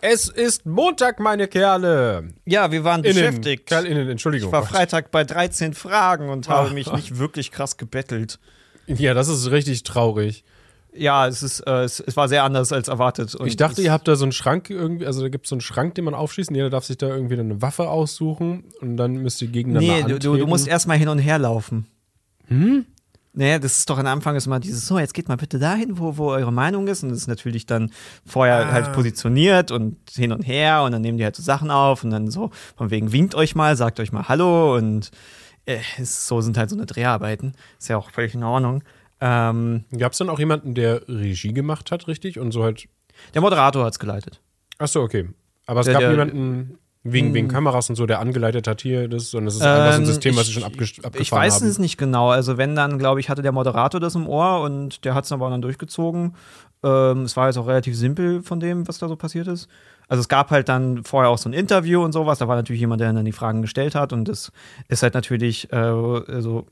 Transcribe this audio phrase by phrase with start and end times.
[0.00, 2.28] Es ist Montag, meine Kerle.
[2.44, 3.14] Ja, wir waren Innen.
[3.16, 3.66] beschäftigt.
[3.66, 4.48] Kerlinnen, Entschuldigung.
[4.48, 4.64] Ich war.
[4.64, 6.54] Freitag bei 13 Fragen und Ah.
[6.64, 8.38] habe mich nicht wirklich krass gebettelt.
[8.86, 10.44] Ja, das ist richtig traurig.
[10.94, 13.36] Ja, es, ist, äh, es, es war sehr anders als erwartet.
[13.44, 15.60] Ich dachte, ihr habt da so einen Schrank irgendwie, also da gibt es so einen
[15.60, 18.96] Schrank, den man aufschließt und jeder darf sich da irgendwie dann eine Waffe aussuchen und
[18.96, 21.86] dann müsst ihr gegeneinander Nee, du, du musst erstmal hin und her laufen.
[22.46, 22.86] Hm?
[23.34, 25.98] Nee, das ist doch am Anfang ist immer dieses, so, jetzt geht mal bitte dahin,
[25.98, 27.02] wo, wo eure Meinung ist.
[27.02, 27.90] Und das ist natürlich dann
[28.26, 28.72] vorher Ah.
[28.72, 32.10] halt positioniert und hin und her und dann nehmen die halt so Sachen auf und
[32.10, 35.10] dann so, von wegen winkt euch mal, sagt euch mal Hallo und
[35.66, 37.52] äh, so sind halt so eine Dreharbeiten.
[37.78, 38.82] Ist ja auch völlig in Ordnung.
[39.20, 42.38] Ähm, Gab es dann auch jemanden, der Regie gemacht hat, richtig?
[42.40, 42.88] Und so halt.
[43.34, 44.40] der Moderator hat es geleitet.
[44.78, 45.28] Achso, okay.
[45.66, 46.78] Aber es Der- gab der- niemanden
[47.12, 49.96] wegen, wegen Kameras und so, der angeleitet hat hier das, sondern es ist einfach so
[49.96, 51.68] ein Ähm, System, was ich- sie schon abges- abgefahren Ich weiß haben.
[51.68, 52.30] es nicht genau.
[52.30, 55.32] Also wenn dann, glaube ich, hatte der Moderator das im Ohr und der hat es
[55.32, 56.34] aber dann durchgezogen.
[56.84, 59.68] Ähm, es war jetzt auch relativ simpel von dem, was da so passiert ist.
[60.08, 62.38] Also es gab halt dann vorher auch so ein Interview und sowas.
[62.38, 64.52] Da war natürlich jemand, der dann die Fragen gestellt hat und das
[64.88, 66.66] ist halt natürlich äh, also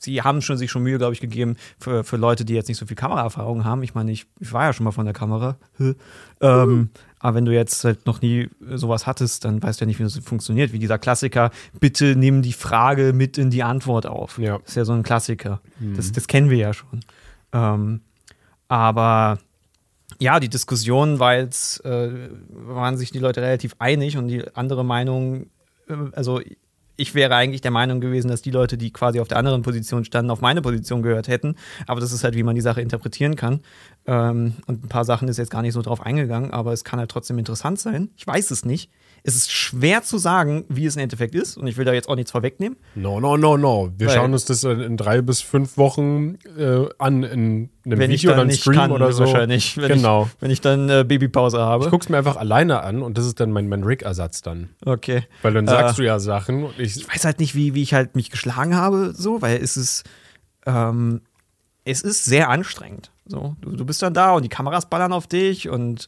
[0.00, 2.78] sie haben schon sich schon Mühe, glaube ich, gegeben für, für Leute, die jetzt nicht
[2.78, 3.82] so viel Kameraerfahrung haben.
[3.82, 5.56] Ich meine, ich, ich war ja schon mal von der Kamera.
[6.40, 9.98] ähm, aber wenn du jetzt halt noch nie sowas hattest, dann weißt du ja nicht,
[9.98, 10.72] wie das funktioniert.
[10.72, 11.50] Wie dieser Klassiker,
[11.80, 14.38] bitte nimm die Frage mit in die Antwort auf.
[14.38, 14.58] Ja.
[14.58, 15.60] Das ist ja so ein Klassiker.
[15.80, 17.00] Das, das kennen wir ja schon.
[17.52, 18.00] Ähm,
[18.68, 19.38] aber
[20.18, 24.84] ja, die Diskussion war jetzt, äh, waren sich die Leute relativ einig und die andere
[24.84, 25.46] Meinung,
[25.88, 26.40] äh, also
[26.96, 30.04] ich wäre eigentlich der Meinung gewesen, dass die Leute, die quasi auf der anderen Position
[30.04, 31.56] standen, auf meine Position gehört hätten.
[31.86, 33.60] Aber das ist halt, wie man die Sache interpretieren kann.
[34.08, 37.00] Ähm, und ein paar Sachen ist jetzt gar nicht so drauf eingegangen, aber es kann
[37.00, 38.10] halt trotzdem interessant sein.
[38.16, 38.90] Ich weiß es nicht.
[39.24, 41.56] Es ist schwer zu sagen, wie es im Endeffekt ist.
[41.56, 42.78] Und ich will da jetzt auch nichts vorwegnehmen.
[42.94, 43.90] No, no, no, no.
[43.98, 48.12] Wir Weil- schauen uns das in, drei bis fünf Wochen äh, an, in einem Wenn
[48.12, 49.24] ich Video oder dann einem nicht Stream kann, oder so.
[49.24, 49.76] wahrscheinlich.
[49.76, 50.28] Wenn genau.
[50.32, 51.86] Ich, wenn ich dann äh, Babypause habe.
[51.86, 54.68] Ich guck's mir einfach alleine an und das ist dann mein, mein Rig-Ersatz dann.
[54.84, 55.24] Okay.
[55.42, 56.96] Weil dann sagst Äh, du ja Sachen und ich.
[56.96, 60.04] ich weiß halt nicht, wie, wie ich halt mich geschlagen habe, so, weil es ist,
[60.66, 61.22] ähm,
[61.84, 63.10] es ist sehr anstrengend.
[63.26, 66.06] So, du, du bist dann da und die Kameras ballern auf dich und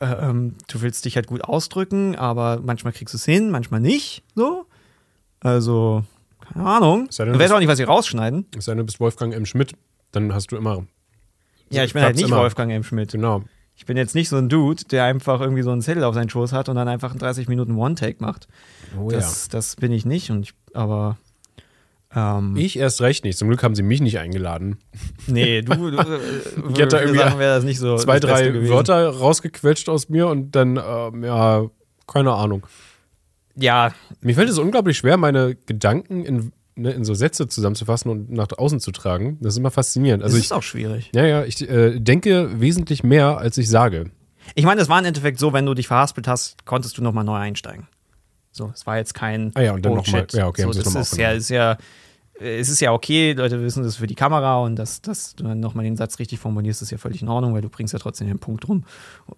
[0.00, 4.22] ähm, du willst dich halt gut ausdrücken, aber manchmal kriegst du es hin, manchmal nicht.
[4.34, 4.66] So.
[5.40, 6.04] Also,
[6.40, 7.08] keine Ahnung.
[7.18, 8.46] Denn, Du weißt auch nicht, was sie rausschneiden.
[8.56, 9.46] Es sei denn, du bist Wolfgang M.
[9.46, 9.74] Schmidt,
[10.12, 10.86] dann hast du immer.
[11.70, 12.38] Ja, ich bin halt nicht immer.
[12.38, 12.82] Wolfgang M.
[12.82, 13.12] Schmidt.
[13.12, 13.42] Genau.
[13.76, 16.28] Ich bin jetzt nicht so ein Dude, der einfach irgendwie so einen Zettel auf seinen
[16.28, 18.46] Schoß hat und dann einfach in 30 Minuten One-Take macht.
[18.98, 20.30] Oh das, das bin ich nicht.
[20.30, 21.16] Und ich, aber
[22.14, 23.38] ähm, Ich erst recht nicht.
[23.38, 24.78] Zum Glück haben sie mich nicht eingeladen.
[25.26, 26.18] Nee, du, du äh,
[26.72, 27.96] Ich hätte für irgendwie das nicht so.
[27.96, 28.72] Zwei, das drei gewesen.
[28.72, 31.66] Wörter rausgequetscht aus mir und dann, ähm, ja,
[32.06, 32.66] keine Ahnung.
[33.56, 38.30] Ja, Mir fällt es unglaublich schwer, meine Gedanken in, ne, in so Sätze zusammenzufassen und
[38.30, 39.38] nach außen zu tragen.
[39.40, 40.22] Das ist immer faszinierend.
[40.22, 41.10] also das ich, ist auch schwierig.
[41.14, 44.10] ja, ja, ich äh, denke wesentlich mehr, als ich sage.
[44.54, 47.24] Ich meine, es war im Endeffekt so, wenn du dich verhaspelt hast, konntest du nochmal
[47.24, 47.86] neu einsteigen.
[48.52, 49.52] So, es war jetzt kein.
[49.54, 50.32] Ah ja, und dann noch mal- shit.
[50.32, 51.78] ja, okay, so, das ist ja, ist ja,
[52.40, 55.44] äh, es ist ja okay, Leute wissen das für die Kamera und dass, dass du
[55.44, 57.98] dann nochmal den Satz richtig formulierst, ist ja völlig in Ordnung, weil du bringst ja
[57.98, 58.84] trotzdem den Punkt rum,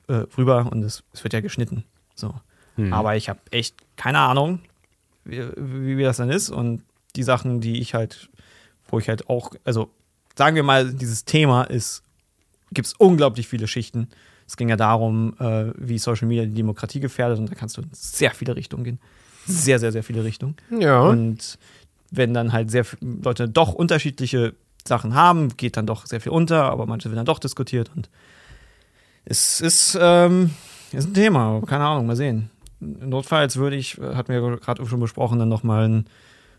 [0.08, 1.84] äh, rüber und es, es wird ja geschnitten.
[2.14, 2.34] So.
[2.76, 2.92] Hm.
[2.92, 4.60] Aber ich habe echt keine Ahnung,
[5.24, 6.82] wie, wie das dann ist und
[7.16, 8.30] die Sachen, die ich halt,
[8.88, 9.90] wo ich halt auch, also
[10.36, 12.02] sagen wir mal, dieses Thema ist,
[12.72, 14.08] gibt es unglaublich viele Schichten.
[14.52, 17.80] Es ging ja darum, äh, wie Social Media die Demokratie gefährdet und da kannst du
[17.80, 19.00] in sehr viele Richtungen gehen.
[19.46, 20.56] Sehr, sehr, sehr viele Richtungen.
[20.78, 21.00] Ja.
[21.00, 21.58] Und
[22.10, 24.52] wenn dann halt sehr viele Leute doch unterschiedliche
[24.86, 28.10] Sachen haben, geht dann doch sehr viel unter, aber manche werden dann doch diskutiert und
[29.24, 30.50] es ist, ähm,
[30.92, 32.50] ist ein Thema, keine Ahnung, mal sehen.
[32.78, 36.04] Notfalls würde ich, äh, hatten wir gerade schon besprochen, dann nochmal ein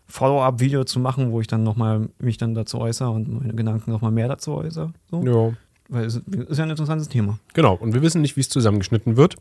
[0.08, 4.12] Follow-up-Video zu machen, wo ich dann nochmal mich dann dazu äußere und meine Gedanken nochmal
[4.12, 4.94] mehr dazu äußere.
[5.12, 5.24] So.
[5.24, 5.54] ja.
[5.94, 7.40] Weil es ist ja ein interessantes Thema.
[7.54, 7.76] Genau.
[7.76, 9.36] Und wir wissen nicht, wie es zusammengeschnitten wird.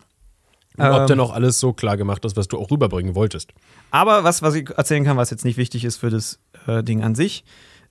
[0.76, 1.06] Und ob Ähm.
[1.06, 3.50] denn auch alles so klar gemacht ist, was du auch rüberbringen wolltest.
[3.90, 7.02] Aber was, was ich erzählen kann, was jetzt nicht wichtig ist für das äh, Ding
[7.02, 7.44] an sich,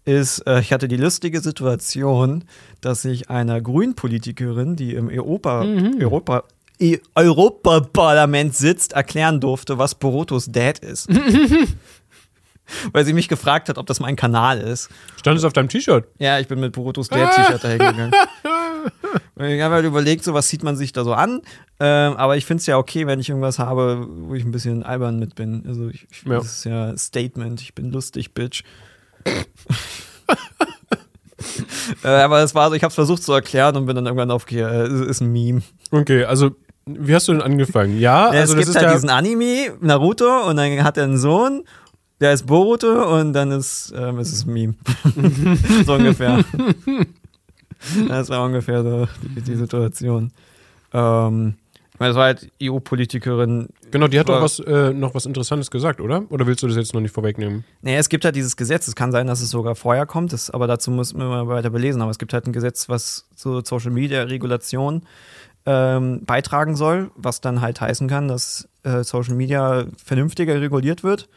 [0.04, 2.44] ist, äh, ich hatte die lustige Situation,
[2.82, 5.62] dass ich einer Grünpolitikerin, die im Europa,
[6.00, 6.44] Europa,
[6.80, 11.08] E- Europaparlament sitzt, erklären durfte, was Borotos Dad ist.
[12.94, 14.90] Weil sie mich gefragt hat, ob das mein Kanal ist.
[15.20, 16.08] Stand es auf deinem T-Shirt?
[16.20, 18.12] Ja, ich bin mit Borotos Dad-T-Shirt dahin gegangen.
[19.40, 21.42] ich habe halt überlegt, so was zieht man sich da so an.
[21.80, 24.84] Ähm, aber ich finde es ja okay, wenn ich irgendwas habe, wo ich ein bisschen
[24.84, 25.64] albern mit bin.
[25.68, 26.38] Also ich, ich, Ja.
[26.38, 28.64] das ist ja Statement, ich bin lustig, Bitch.
[32.04, 34.32] äh, aber es war so, ich habe es versucht zu erklären und bin dann irgendwann
[34.32, 35.62] auf, okay, äh, es ist ein Meme.
[35.92, 36.52] Okay, also,
[36.86, 38.00] wie hast du denn angefangen?
[38.00, 38.94] Ja, Ja, also es das gibt ist halt ja.
[38.94, 41.64] diesen Anime, Naruto, und dann hat er einen Sohn,
[42.20, 44.76] der ist Boruto, und dann ist, ähm, ist es ein Meme.
[45.86, 46.44] so ungefähr.
[48.08, 50.32] das war ungefähr so die, die Situation.
[50.94, 51.56] Ähm,
[52.10, 53.70] es war halt EU-Politikerin.
[53.92, 56.24] Genau, die hat doch was, äh, noch was Interessantes gesagt, oder?
[56.30, 57.64] Oder willst du das jetzt noch nicht vorwegnehmen?
[57.82, 58.88] Naja, es gibt halt dieses Gesetz.
[58.88, 61.70] Es kann sein, dass es sogar vorher kommt, das, aber dazu müssen wir mal weiter
[61.70, 62.02] belesen.
[62.02, 65.04] Aber es gibt halt ein Gesetz, was zur Social Media Regulation
[65.66, 71.30] ähm, beitragen soll, was dann halt heißen kann, dass äh, Social Media vernünftiger reguliert wird.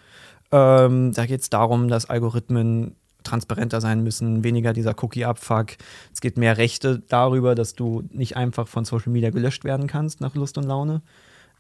[0.51, 5.73] Ähm, da geht es darum, dass Algorithmen transparenter sein müssen, weniger dieser Cookie-Abfuck.
[6.13, 10.21] Es geht mehr Rechte darüber, dass du nicht einfach von Social Media gelöscht werden kannst
[10.21, 11.03] nach Lust und Laune.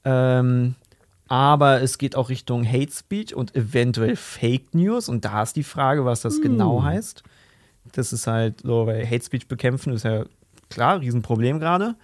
[0.04, 0.74] Ähm,
[1.26, 5.08] aber es geht auch Richtung Hate Speech und eventuell Fake News.
[5.08, 7.22] Und da ist die Frage, was das genau heißt.
[7.92, 10.24] Das ist halt so, weil Hate Speech bekämpfen ist ja
[10.68, 11.96] klar, Riesenproblem gerade.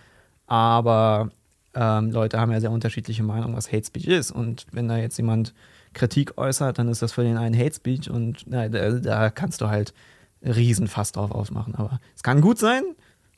[0.46, 1.30] Aber
[1.74, 4.30] ähm, Leute haben ja sehr unterschiedliche Meinungen, was Hate Speech ist.
[4.30, 5.54] Und wenn da jetzt jemand
[5.92, 9.60] Kritik äußert, dann ist das für den einen Hate Speech und na, da, da kannst
[9.60, 9.92] du halt
[10.42, 11.74] Riesenfass drauf ausmachen.
[11.74, 12.82] Aber es kann gut sein,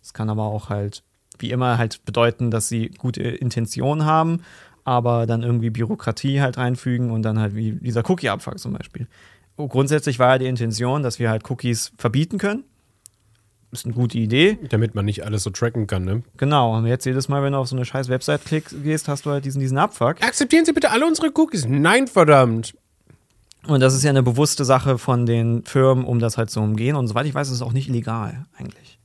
[0.03, 1.03] es kann aber auch halt,
[1.39, 4.43] wie immer, halt bedeuten, dass sie gute Intentionen haben,
[4.85, 9.07] aber dann irgendwie Bürokratie halt reinfügen und dann halt wie dieser Cookie-Abfuck zum Beispiel.
[9.57, 12.65] Grundsätzlich war ja die Intention, dass wir halt Cookies verbieten können.
[13.73, 14.59] Ist eine gute Idee.
[14.69, 16.23] Damit man nicht alles so tracken kann, ne?
[16.37, 16.77] Genau.
[16.77, 19.31] Und jetzt jedes Mal, wenn du auf so eine scheiß Website klickst, gehst, hast du
[19.31, 20.23] halt diesen, diesen Abfuck.
[20.23, 21.67] Akzeptieren Sie bitte alle unsere Cookies.
[21.67, 22.75] Nein, verdammt.
[23.67, 26.97] Und das ist ja eine bewusste Sache von den Firmen, um das halt zu umgehen.
[26.97, 28.99] Und soweit ich weiß, ist es auch nicht legal eigentlich.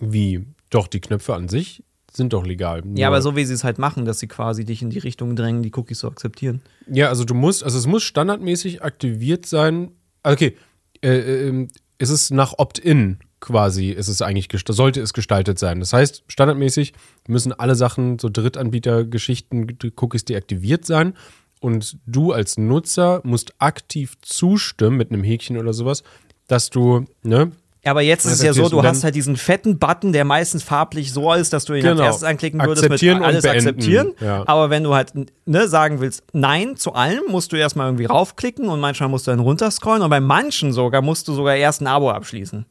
[0.00, 0.44] Wie?
[0.70, 2.82] Doch, die Knöpfe an sich sind doch legal.
[2.94, 5.36] Ja, aber so wie sie es halt machen, dass sie quasi dich in die Richtung
[5.36, 6.62] drängen, die Cookies zu akzeptieren.
[6.88, 9.92] Ja, also du musst, also es muss standardmäßig aktiviert sein.
[10.22, 10.56] Okay,
[11.02, 11.68] äh, ähm,
[11.98, 15.78] es ist nach Opt-in quasi, ist es eigentlich, sollte es gestaltet sein.
[15.80, 16.92] Das heißt, standardmäßig
[17.28, 21.14] müssen alle Sachen, so Drittanbieter-Geschichten, Cookies deaktiviert sein.
[21.60, 26.02] Und du als Nutzer musst aktiv zustimmen mit einem Häkchen oder sowas,
[26.48, 27.52] dass du, ne,
[27.84, 30.62] Ja, aber jetzt ist es ja so, du hast halt diesen fetten Button, der meistens
[30.64, 32.04] farblich so ist, dass du ihn als Genau.
[32.04, 34.12] erstes anklicken würdest mit alles akzeptieren.
[34.20, 34.42] ja.
[34.46, 35.12] Aber wenn du halt
[35.46, 39.30] ne, sagen willst, nein zu allem, musst du erstmal irgendwie raufklicken und manchmal musst du
[39.30, 42.66] dann runterscrollen und bei manchen sogar musst du sogar erst ein Abo abschließen.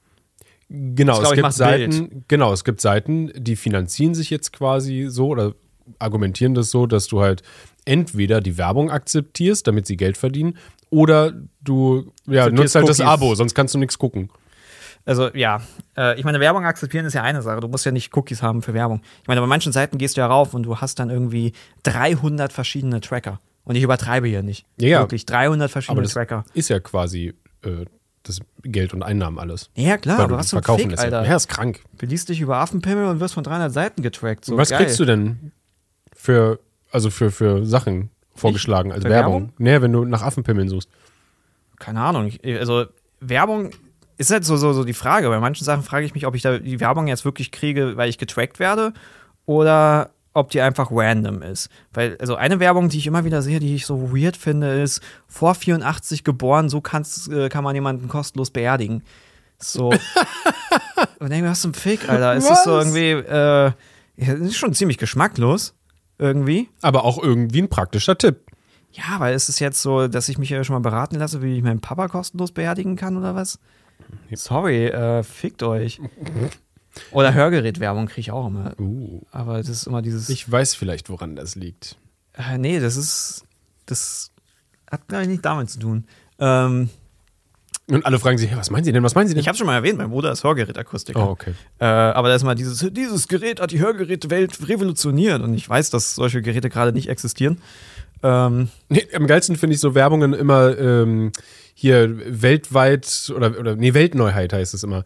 [0.69, 1.94] Genau, Das, es gibt macht's Bild.
[1.94, 5.53] Seiten, genau, es gibt Seiten, die finanzieren sich jetzt quasi so oder
[6.00, 7.44] argumentieren das so, dass du halt
[7.85, 10.57] entweder die Werbung akzeptierst, damit sie Geld verdienen,
[10.89, 13.12] oder du ja, nutzt halt das Cookies.
[13.12, 14.29] Abo, sonst kannst du nichts gucken.
[15.06, 15.62] Also ja,
[15.95, 17.59] äh, ich meine, Werbung akzeptieren ist ja eine Sache.
[17.59, 19.01] Du musst ja nicht Cookies haben für Werbung.
[19.21, 21.53] Ich meine, bei manchen Seiten gehst du ja rauf und du hast dann irgendwie
[21.83, 23.39] 300 verschiedene Tracker.
[23.65, 24.65] Und ich übertreibe hier nicht.
[24.79, 25.01] Ja.
[25.01, 26.44] Wirklich 300 Aber verschiedene das Tracker.
[26.53, 27.33] ist ja quasi
[27.63, 27.85] äh,
[28.27, 29.69] das Geld und Einnahmen alles.
[29.75, 31.00] Ja, klar, Weil du hast verkaufen Fick.
[31.00, 31.25] Alter.
[31.25, 31.81] Ja, ist krank.
[31.98, 34.45] Beliest dich über Affenpimmel und wirst von 300 Seiten getrackt.
[34.45, 34.80] So Was geil.
[34.80, 35.51] kriegst du denn
[36.16, 36.60] für,
[36.92, 39.33] also für, für Sachen vorgeschlagen als Für Werbung?
[39.33, 39.54] Werbung?
[39.57, 40.89] Nee, wenn du nach Affenpimmeln suchst.
[41.80, 42.31] Keine Ahnung.
[42.42, 42.86] Ich, also
[43.19, 43.72] Werbung
[44.18, 45.30] ist halt so, so, so die Frage.
[45.30, 48.10] Bei manchen Sachen frage ich mich, ob ich da die Werbung jetzt wirklich kriege, weil
[48.10, 48.94] ich getrackt werde
[49.45, 51.69] oder ob die einfach random ist.
[51.93, 55.01] Weil, also eine Werbung, die ich immer wieder sehe, die ich so weird finde, ist
[55.27, 59.01] vor 84 geboren, so kannst, äh, kann man jemanden kostenlos beerdigen.
[59.57, 59.89] So.
[61.19, 62.35] und denke mir, was zum Fick, Alter.
[62.35, 62.85] Es ist so Was?
[62.85, 63.71] irgendwie, äh,
[64.17, 65.73] ja, es ist schon ziemlich geschmacklos.
[66.17, 66.69] Irgendwie.
[66.81, 68.41] Aber auch irgendwie ein praktischer Tipp.
[68.91, 71.57] Ja, weil es ist jetzt so, dass ich mich ja schon mal beraten lasse, wie
[71.57, 73.59] ich meinen Papa kostenlos beerdigen kann oder was?
[74.33, 75.99] Sorry, äh, fickt euch.
[77.12, 78.74] Oder Hörgerätwerbung kriege ich auch immer.
[78.80, 79.21] Uh.
[79.31, 80.30] Aber das ist immer dieses.
[80.30, 81.98] Ich weiß vielleicht, woran das liegt.
[82.38, 83.43] äh, nee, das ist.
[83.86, 84.31] Das
[84.89, 86.05] hat, glaube ich, nicht damit zu tun.
[86.39, 86.89] Ähm,
[87.88, 89.03] Und alle fragen sich, hey, was meinen Sie denn?
[89.03, 89.41] Was meinen Sie denn?
[89.41, 91.27] ich habe schon mal erwähnt, mein Bruder ist Hörgerätakustiker.
[91.27, 91.53] oh, okay.
[91.79, 95.41] Äh, aber da ist mal dieses, dieses Gerät hat die Hörgerätewelt revolutioniert.
[95.41, 97.60] Und ich weiß, dass solche Geräte gerade nicht existieren.
[98.24, 101.31] Ähm, Nee, am geilsten finde ich so Werbungen immer ähm,
[101.74, 105.03] hier weltweit oder, oder nee, Weltneuheit heißt es immer.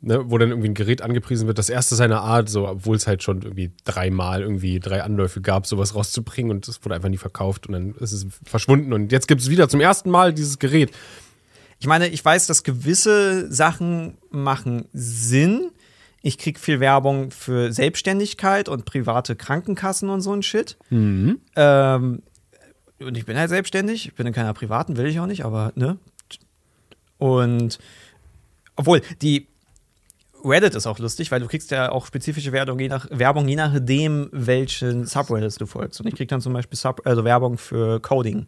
[0.00, 3.08] Ne, wo dann irgendwie ein Gerät angepriesen wird, das erste seiner Art, so, obwohl es
[3.08, 7.16] halt schon irgendwie dreimal irgendwie drei Anläufe gab, sowas rauszubringen und es wurde einfach nie
[7.16, 10.60] verkauft und dann ist es verschwunden und jetzt gibt es wieder zum ersten Mal dieses
[10.60, 10.92] Gerät.
[11.80, 15.70] Ich meine, ich weiß, dass gewisse Sachen machen Sinn.
[16.22, 20.76] Ich krieg viel Werbung für Selbstständigkeit und private Krankenkassen und so ein Shit.
[20.90, 21.40] Mhm.
[21.56, 22.22] Ähm,
[23.00, 24.06] und ich bin halt selbstständig.
[24.06, 25.98] Ich bin in keiner privaten, will ich auch nicht, aber ne.
[27.18, 27.78] Und
[28.76, 29.48] obwohl die
[30.44, 33.56] Reddit ist auch lustig, weil du kriegst ja auch spezifische Werbung je, nach, Werbung, je
[33.56, 36.00] nachdem, welchen Subreddits du folgst.
[36.00, 38.46] Und ich krieg dann zum Beispiel Sub, also Werbung für Coding,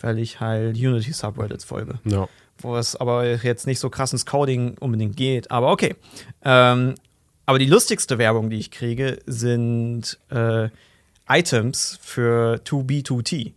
[0.00, 2.28] weil ich halt Unity Subreddits folge Ja.
[2.58, 5.50] wo es aber jetzt nicht so krass ins Coding unbedingt geht.
[5.50, 5.96] Aber okay.
[6.44, 6.94] Ähm,
[7.46, 10.68] aber die lustigste Werbung, die ich kriege, sind äh,
[11.28, 13.52] Items für 2B2T.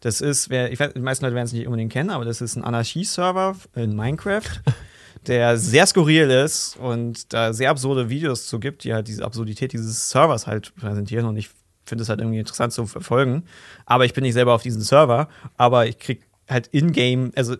[0.00, 2.40] Das ist, wer, ich weiß, die meisten Leute werden es nicht unbedingt kennen, aber das
[2.40, 4.42] ist ein Anarchie-Server in Minecraft,
[5.26, 9.72] der sehr skurril ist und da sehr absurde Videos zu gibt, die halt diese Absurdität
[9.72, 11.26] dieses Servers halt präsentieren.
[11.26, 11.50] Und ich
[11.84, 13.44] finde es halt irgendwie interessant zu verfolgen.
[13.86, 17.56] Aber ich bin nicht selber auf diesem Server, aber ich krieg halt in-game, also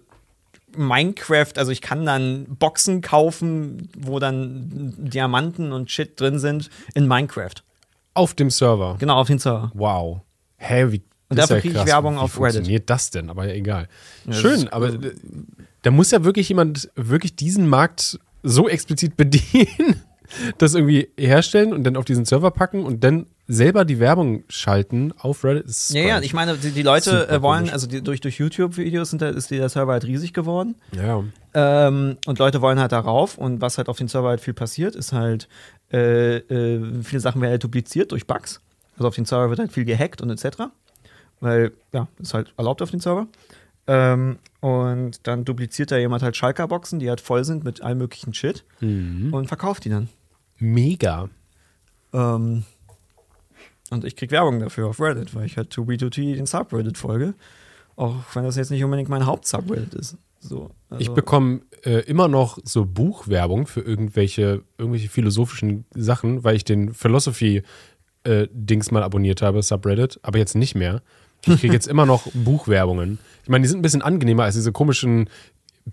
[0.77, 7.07] Minecraft, also ich kann dann Boxen kaufen, wo dann Diamanten und Shit drin sind in
[7.07, 7.55] Minecraft.
[8.15, 8.97] Auf dem Server.
[8.99, 9.71] Genau, auf den Server.
[9.75, 10.21] Wow.
[10.57, 11.03] Hä, wie.
[11.29, 11.87] Und dafür krieg ich krass.
[11.87, 12.55] Werbung wie auf Reddit.
[12.55, 13.31] funktioniert das denn?
[13.31, 13.89] Aber ja, egal.
[14.25, 15.15] das Schön, aber äh,
[15.83, 20.01] da muss ja wirklich jemand wirklich diesen Markt so explizit bedienen,
[20.59, 25.13] das irgendwie herstellen und dann auf diesen Server packen und dann selber die Werbung schalten
[25.19, 25.67] auf Reddit.
[25.67, 29.13] Ist Ja, ja, ich meine, die, die Leute äh, wollen, also die, durch, durch YouTube-Videos
[29.13, 30.77] ist der Server halt riesig geworden.
[30.93, 31.23] ja.
[31.55, 33.37] Ähm, und Leute wollen halt darauf.
[33.37, 35.49] Und was halt auf dem Server halt viel passiert, ist halt,
[35.93, 38.61] äh, äh, viele Sachen werden halt dupliziert durch Bugs.
[38.97, 40.63] Also auf dem Server wird halt viel gehackt und etc.
[41.41, 43.27] Weil, ja, ist halt erlaubt auf dem Server.
[43.87, 48.33] Ähm, und dann dupliziert da jemand halt Schalker-Boxen, die halt voll sind mit allem möglichen
[48.35, 49.33] Shit Mhm.
[49.35, 50.09] und verkauft die dann.
[50.59, 51.29] Mega.
[52.13, 52.63] Ähm,
[53.91, 57.35] und ich krieg Werbung dafür auf Reddit, weil ich halt 2B2T den Subreddit folge.
[57.97, 60.17] Auch wenn das jetzt nicht unbedingt mein Haupt-Subreddit ist.
[60.41, 66.57] So, also, Ich bekomme äh, immer noch so Buchwerbung für irgendwelche, irgendwelche philosophischen Sachen, weil
[66.57, 71.03] ich den Philosophy-Dings mal abonniert habe, Subreddit, aber jetzt nicht mehr.
[71.47, 73.19] Ich kriege jetzt immer noch Buchwerbungen.
[73.43, 75.29] Ich meine, die sind ein bisschen angenehmer als diese komischen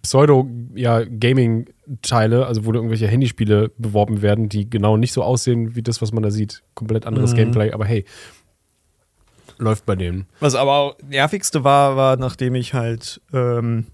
[0.04, 6.12] Pseudo-Gaming-Teile, also wo irgendwelche Handyspiele beworben werden, die genau nicht so aussehen wie das, was
[6.12, 6.62] man da sieht.
[6.76, 7.38] Komplett anderes Mhm.
[7.38, 8.04] Gameplay, aber hey,
[9.58, 10.28] läuft bei denen.
[10.40, 13.86] Was aber auch nervigste war, war, nachdem ich halt, ähm,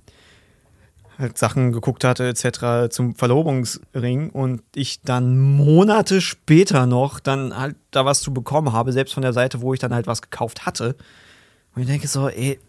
[1.18, 2.90] halt Sachen geguckt hatte, etc.
[2.94, 8.92] zum Verlobungsring und ich dann Monate später noch dann halt da was zu bekommen habe,
[8.92, 10.98] selbst von der Seite, wo ich dann halt was gekauft hatte.
[11.75, 12.60] Und ich denke so, ey,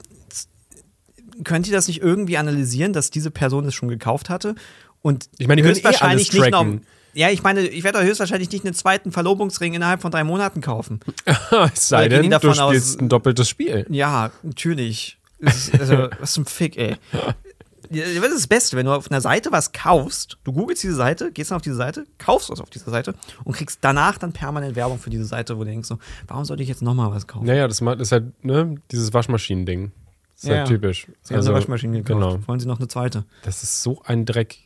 [1.45, 4.55] könnt ihr das nicht irgendwie analysieren, dass diese Person es schon gekauft hatte?
[5.03, 6.67] Und Ich meine, die eh höchstwahrscheinlich nicht noch.
[7.15, 11.01] Ja, ich meine, ich werde höchstwahrscheinlich nicht einen zweiten Verlobungsring innerhalb von drei Monaten kaufen.
[11.73, 13.87] es sei denn, du davon aus- spielst ein doppeltes Spiel.
[13.89, 15.17] Ja, natürlich.
[15.39, 16.97] Ist, also, was zum Fick, ey.
[17.91, 21.33] Das ist das Beste, wenn du auf einer Seite was kaufst, du googelst diese Seite,
[21.33, 23.15] gehst dann auf diese Seite, kaufst was auf dieser Seite
[23.45, 26.63] und kriegst danach dann permanent Werbung für diese Seite, wo du denkst so, warum sollte
[26.63, 27.47] ich jetzt nochmal was kaufen?
[27.47, 29.93] Naja, das ist halt, ne, dieses Waschmaschinen-Ding.
[30.35, 30.75] Das ist Ja, halt ja.
[30.77, 31.07] typisch.
[31.23, 32.21] Sie haben Also, eine Waschmaschine gekauft.
[32.35, 32.49] Genau.
[32.49, 33.25] Wollen sie noch eine zweite?
[33.43, 34.59] Das ist so ein Dreck.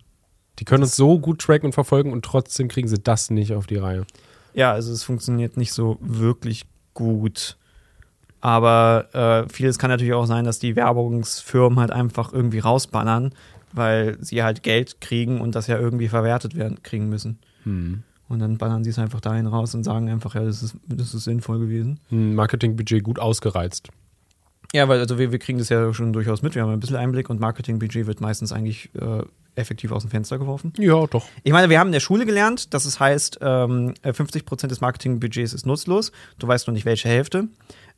[0.58, 3.66] Die können uns so gut tracken und verfolgen und trotzdem kriegen sie das nicht auf
[3.66, 4.04] die Reihe.
[4.52, 7.56] Ja, also es funktioniert nicht so wirklich gut.
[8.40, 13.32] Aber äh, vieles kann natürlich auch sein, dass die Werbungsfirmen halt einfach irgendwie rausbannern,
[13.72, 17.38] weil sie halt Geld kriegen und das ja irgendwie verwertet werden kriegen müssen.
[17.64, 18.02] Hm.
[18.28, 21.14] Und dann bannern sie es einfach dahin raus und sagen einfach, ja, das ist, das
[21.14, 21.98] ist sinnvoll gewesen.
[22.12, 23.90] Ein Marketingbudget gut ausgereizt.
[24.72, 26.54] Ja, weil also wir, wir kriegen das ja schon durchaus mit.
[26.54, 29.22] Wir haben ein bisschen Einblick und Marketingbudget wird meistens eigentlich äh,
[29.56, 30.72] effektiv aus dem Fenster geworfen.
[30.78, 31.26] Ja, doch.
[31.42, 35.52] Ich meine, wir haben in der Schule gelernt, dass es heißt, ähm, 50% des Marketingbudgets
[35.52, 36.12] ist nutzlos.
[36.38, 37.48] Du weißt noch nicht, welche Hälfte.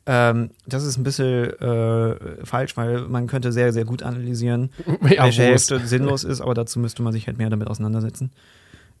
[0.05, 4.69] Ähm, das ist ein bisschen äh, falsch, weil man könnte sehr, sehr gut analysieren,
[5.09, 8.31] Ja, welche Hälfte sinnlos ist, aber dazu müsste man sich halt mehr damit auseinandersetzen.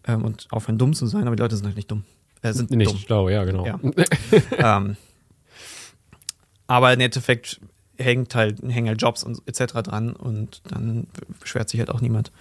[0.05, 2.03] Ähm, und aufhören, dumm zu sein, aber die Leute sind halt nicht dumm.
[2.41, 2.97] Äh, sind Nicht dumm.
[2.97, 3.65] schlau, ja, genau.
[3.65, 3.79] Ja.
[4.77, 4.97] ähm,
[6.67, 7.59] aber im Endeffekt
[7.97, 9.73] hängt halt, hängen halt Jobs und etc.
[9.83, 11.07] dran und dann
[11.39, 12.31] beschwert sich halt auch niemand.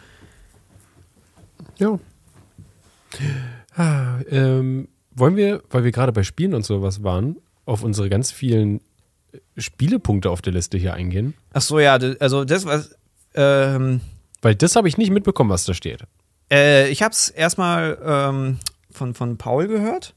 [1.79, 1.99] Ja.
[3.77, 8.31] Ah, ähm, wollen wir, weil wir gerade bei Spielen und sowas waren, auf unsere ganz
[8.31, 8.81] vielen
[9.57, 11.35] Spielepunkte auf der Liste hier eingehen?
[11.53, 12.95] Ach so, ja, also das was
[13.35, 14.01] ähm,
[14.43, 16.03] Weil das habe ich nicht mitbekommen, was da steht.
[16.53, 18.59] äh, ich habe es erstmal ähm,
[18.91, 20.15] von, von Paul gehört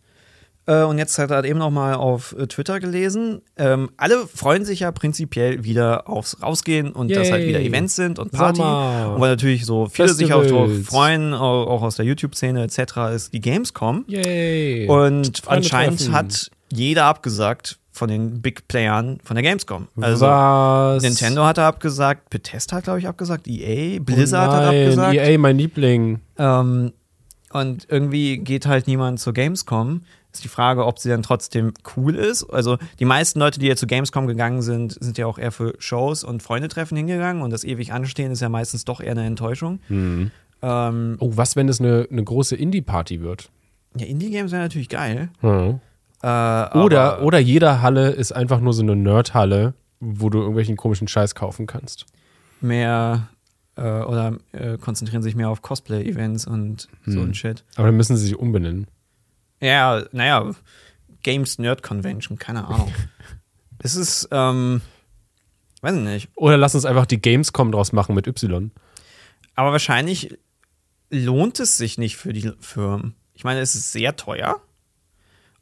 [0.67, 3.41] äh, und jetzt hat er eben noch mal auf äh, Twitter gelesen.
[3.55, 7.49] Ähm, alle freuen sich ja prinzipiell wieder aufs Rausgehen und dass halt Yay.
[7.49, 8.57] wieder Events sind und Party.
[8.57, 9.13] Sommer.
[9.15, 10.87] Und weil natürlich so viele sich auch drauf Festivals.
[10.87, 14.03] freuen, auch, auch aus der YouTube-Szene etc., ist die Gamescom.
[14.07, 14.87] Yay.
[14.87, 16.13] Und Freunde anscheinend treffen.
[16.13, 19.87] hat jeder abgesagt von den Big Playern von der Gamescom.
[19.99, 21.01] Also was?
[21.01, 25.15] Nintendo hat abgesagt, Bethesda hat, glaube ich, abgesagt, EA, Blizzard oh hat nein, abgesagt.
[25.15, 26.19] EA, mein Liebling.
[26.37, 26.91] Ähm,
[27.51, 30.01] und irgendwie geht halt niemand zur Gamescom.
[30.33, 32.43] Ist die Frage, ob sie dann trotzdem cool ist.
[32.43, 35.73] Also die meisten Leute, die ja zu Gamescom gegangen sind, sind ja auch eher für
[35.79, 37.41] Shows und Freundetreffen hingegangen.
[37.41, 39.79] Und das ewig Anstehen ist ja meistens doch eher eine Enttäuschung.
[39.87, 40.31] Hm.
[40.61, 43.49] Ähm, Oh, was, wenn es eine, eine große Indie-Party wird?
[43.97, 45.29] ja, Indie-Games wäre natürlich geil.
[45.39, 45.79] Hm.
[46.25, 51.07] Äh, Oder, oder jede Halle ist einfach nur so eine Nerd-Halle, wo du irgendwelchen komischen
[51.07, 52.05] Scheiß kaufen kannst.
[52.61, 53.27] mehr
[53.77, 57.29] äh, oder äh, konzentrieren sich mehr auf Cosplay-Events und so Hm.
[57.29, 57.63] ein Shit.
[57.75, 58.87] Aber dann müssen sie sich umbenennen.
[59.59, 60.51] Ja, naja,
[61.23, 62.91] Games Nerd Convention, keine Ahnung.
[63.79, 64.81] es ist, ähm,
[65.81, 66.29] weiß ich nicht.
[66.35, 68.71] Oder lass uns einfach die Gamescom draus machen mit Y.
[69.55, 70.37] Aber wahrscheinlich
[71.11, 73.15] lohnt es sich nicht für die Firmen.
[73.33, 74.61] Ich meine, es ist sehr teuer.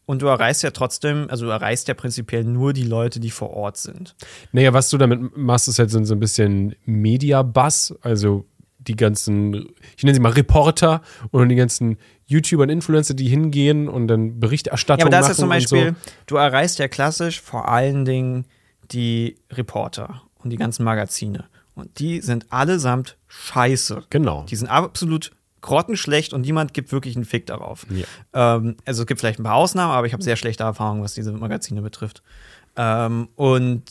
[0.06, 3.52] Und du erreichst ja trotzdem, also du erreichst ja prinzipiell nur die Leute, die vor
[3.52, 4.16] Ort sind.
[4.52, 8.46] Naja, was du damit machst, ist halt so, ein bisschen Media-Buzz, also
[8.80, 13.88] die ganzen, ich nenne sie mal Reporter und die ganzen YouTuber und Influencer, die hingehen
[13.88, 16.12] und dann Berichterstattung Ja, aber das machen ist zum Beispiel, so.
[16.28, 18.46] du erreichst ja klassisch vor allen Dingen
[18.92, 21.46] die Reporter und die ganzen Magazine.
[21.76, 24.04] Und die sind allesamt scheiße.
[24.10, 24.46] Genau.
[24.50, 25.32] Die sind absolut
[25.64, 27.88] grottenschlecht und niemand gibt wirklich einen Fick darauf.
[27.90, 28.58] Ja.
[28.58, 31.16] Ähm, also es gibt vielleicht ein paar Ausnahmen, aber ich habe sehr schlechte Erfahrungen, was
[31.16, 32.22] diese Magazine betrifft.
[32.76, 33.84] Ähm, und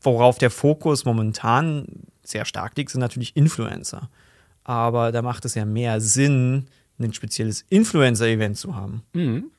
[0.00, 1.86] worauf der Fokus momentan
[2.22, 4.08] sehr stark liegt, sind natürlich Influencer.
[4.64, 6.66] Aber da macht es ja mehr Sinn,
[7.00, 9.02] ein spezielles Influencer-Event zu haben.
[9.12, 9.50] Mhm.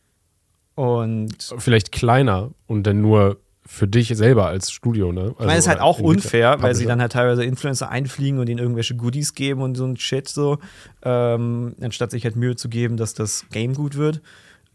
[0.76, 5.22] Und Vielleicht kleiner und dann nur für dich selber als Studio, ne?
[5.22, 7.44] Also, ich meine, es ist halt oder auch irgendwie unfair, weil sie dann halt teilweise
[7.46, 10.60] Influencer einfliegen und ihnen irgendwelche Goodies geben und so ein Shit so,
[11.04, 14.22] ähm, anstatt sich halt Mühe zu geben, dass das Game gut wird.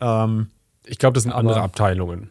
[0.00, 0.49] Ähm,
[0.87, 2.30] Ich glaube, das sind andere Abteilungen.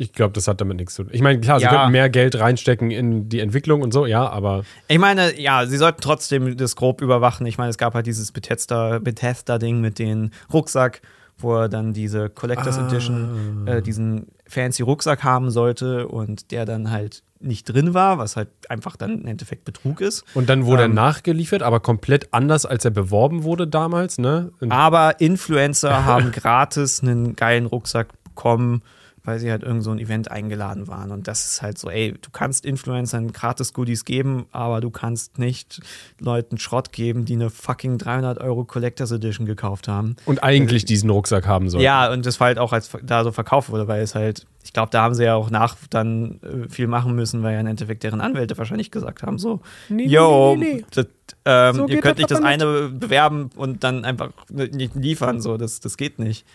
[0.00, 1.12] Ich glaube, das hat damit nichts zu tun.
[1.12, 1.70] Ich meine, klar, sie Ja.
[1.70, 5.76] könnten mehr Geld reinstecken in die Entwicklung und so, ja, aber ich meine, ja, sie
[5.76, 7.46] sollten trotzdem das grob überwachen.
[7.46, 11.00] Ich meine, es gab halt dieses Bethesda- Bethesda-Ding mit dem Rucksack,
[11.38, 12.86] wo er dann diese Collectors Ah.
[12.86, 18.34] Edition, äh, diesen fancy Rucksack haben sollte und der dann halt nicht drin war, was
[18.34, 20.24] halt einfach dann im Endeffekt Betrug ist.
[20.34, 20.90] und dann wurde Ähm.
[20.90, 24.50] er nachgeliefert, aber komplett anders, als er beworben wurde damals, ne?
[24.60, 28.82] Und Aber Influencer haben gratis einen geilen Rucksack bekommen,
[29.28, 31.10] weil sie halt irgend so ein Event eingeladen waren.
[31.10, 35.38] Und das ist halt so, ey, du kannst Influencern gratis Goodies geben, aber du kannst
[35.38, 35.82] nicht
[36.18, 40.16] Leuten Schrott geben, die eine fucking 300 Euro Collectors Edition gekauft haben.
[40.24, 41.82] und eigentlich diesen Rucksack haben soll.
[41.82, 44.72] Ja, und das war halt auch als da so verkauft wurde, weil es halt, ich
[44.72, 47.66] glaube, da haben sie ja auch nach dann äh, viel machen müssen, weil ja im
[47.66, 50.84] Endeffekt deren Anwälte wahrscheinlich gesagt haben, so, Nee, yo, nee, nee, nee.
[50.90, 51.06] Das,
[51.44, 55.80] ähm, So ihr könnt nicht das eine bewerben und dann einfach nicht liefern, so, das,
[55.80, 56.46] das geht nicht.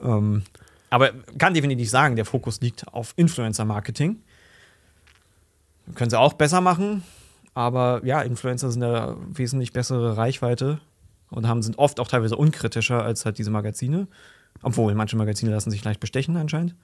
[0.00, 0.44] Ähm,
[0.94, 4.20] aber kann definitiv sagen, der Fokus liegt auf Influencer-Marketing.
[5.94, 7.02] Können sie auch besser machen,
[7.52, 10.80] aber ja, Influencer sind ja wesentlich bessere Reichweite
[11.30, 14.08] und haben, sind oft auch teilweise unkritischer als halt diese Magazine.
[14.62, 16.74] Obwohl, manche Magazine lassen sich leicht bestechen anscheinend.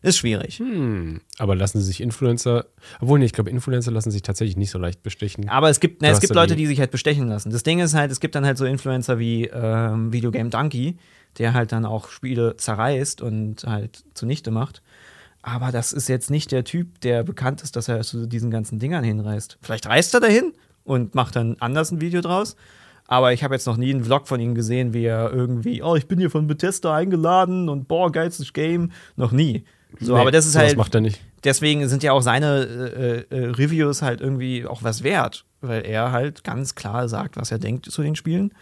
[0.00, 0.58] Ist schwierig.
[0.60, 2.66] Hm, aber lassen sie sich Influencer,
[3.00, 5.48] obwohl, nee, ich glaube, Influencer lassen sich tatsächlich nicht so leicht bestechen.
[5.48, 7.50] Aber es gibt, Da ne, es gibt Leute, die- die sich halt bestechen lassen.
[7.50, 10.96] Das Ding ist halt, es gibt dann halt so Influencer wie ähm, Videogame Donkey,
[11.36, 14.82] der halt dann auch Spiele zerreißt und halt zunichte macht.
[15.42, 18.78] Aber das ist jetzt nicht der Typ, der bekannt ist, dass er zu diesen ganzen
[18.78, 19.58] Dingern hinreist.
[19.62, 20.52] Vielleicht reist er dahin
[20.84, 22.56] und macht dann anders ein Video draus.
[23.06, 25.94] Aber ich habe jetzt noch nie einen Vlog von ihm gesehen, wie er irgendwie, oh,
[25.96, 28.90] ich bin hier von Bethesda eingeladen und boah, geilstes Game.
[29.16, 29.64] Noch nie.
[30.00, 31.18] So, Nee, aber das ist halt macht er nicht.
[31.44, 36.12] deswegen sind ja auch seine äh, äh, Reviews halt irgendwie auch was wert, weil er
[36.12, 38.52] halt ganz klar sagt, was er denkt zu den Spielen.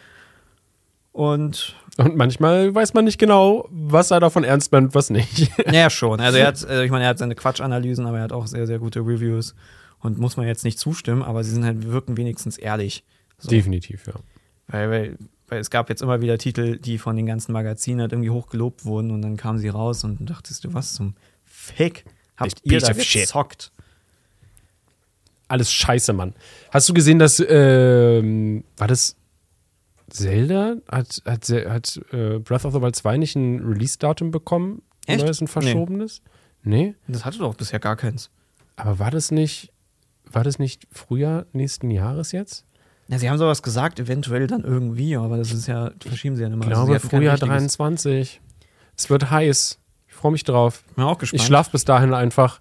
[1.17, 5.51] Und Und manchmal weiß man nicht genau, was er davon ernst meint was nicht.
[5.73, 6.21] ja, schon.
[6.21, 8.67] Also er hat, äh, ich meine, er hat seine Quatschanalysen, aber er hat auch sehr,
[8.67, 9.55] sehr gute Reviews.
[10.01, 13.03] Und muss man jetzt nicht zustimmen, aber sie sind halt, wirken wenigstens ehrlich.
[13.39, 13.49] So.
[13.49, 14.13] Definitiv, ja.
[14.69, 18.13] Weil, weil, weil es gab jetzt immer wieder Titel, die von den ganzen Magazinen halt
[18.13, 22.05] irgendwie hochgelobt wurden und dann kamen sie raus und dachtest du, was zum Fick
[22.37, 23.73] habt This ihr da gezockt?
[25.49, 26.35] Alles scheiße, Mann.
[26.71, 29.17] Hast du gesehen, dass, ähm, war das
[30.09, 30.77] Zelda?
[30.91, 34.83] Hat, hat, hat äh, Breath of the Wild 2 nicht ein Release-Datum bekommen?
[35.07, 35.23] Echt?
[35.25, 36.23] Neues und verschobenes?
[36.63, 36.95] Nee.
[37.09, 38.31] Das hatte doch bisher gar keins.
[38.77, 39.73] Aber war das nicht,
[40.31, 42.65] war das nicht Frühjahr nächsten Jahres jetzt?
[43.09, 46.49] Ja, sie haben sowas gesagt, eventuell dann irgendwie, aber das ist ja, verschieben sie ja
[46.49, 46.65] immer.
[46.65, 48.41] Ich Also glaube, kein Frühjahr richtiges- 23.
[48.97, 49.79] Es wird heiß.
[50.09, 50.83] Ich freue mich drauf.
[50.97, 51.41] Bin auch gespannt.
[51.41, 52.61] Ich schlafe bis dahin einfach.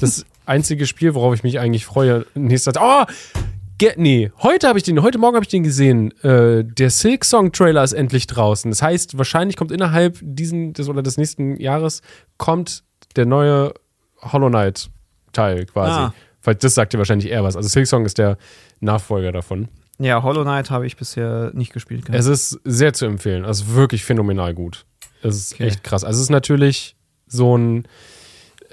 [0.00, 3.10] Das einzige Spiel, worauf ich mich eigentlich freue, nächster Tag.
[3.36, 3.38] Oh!
[3.78, 6.10] Ge nee, heute habe ich den, heute Morgen habe ich den gesehen.
[6.24, 8.70] Äh, der Silk Song Trailer ist endlich draußen.
[8.70, 12.02] Das heißt, wahrscheinlich kommt innerhalb diesen des oder des nächsten Jahres
[12.38, 12.82] kommt
[13.14, 13.72] der neue
[14.20, 14.90] Hollow Knight
[15.32, 15.92] Teil quasi.
[15.92, 16.14] Ah.
[16.42, 17.54] Weil das sagt dir wahrscheinlich eher was.
[17.56, 18.36] Also Silk Song ist der
[18.80, 19.68] Nachfolger davon.
[19.98, 22.06] Ja, Hollow Knight habe ich bisher nicht gespielt.
[22.06, 22.18] gehabt.
[22.18, 23.44] Es ist sehr zu empfehlen.
[23.44, 24.86] Also wirklich phänomenal gut.
[25.22, 25.68] Es ist Okay.
[25.68, 26.02] echt krass.
[26.02, 27.86] Also es ist natürlich so ein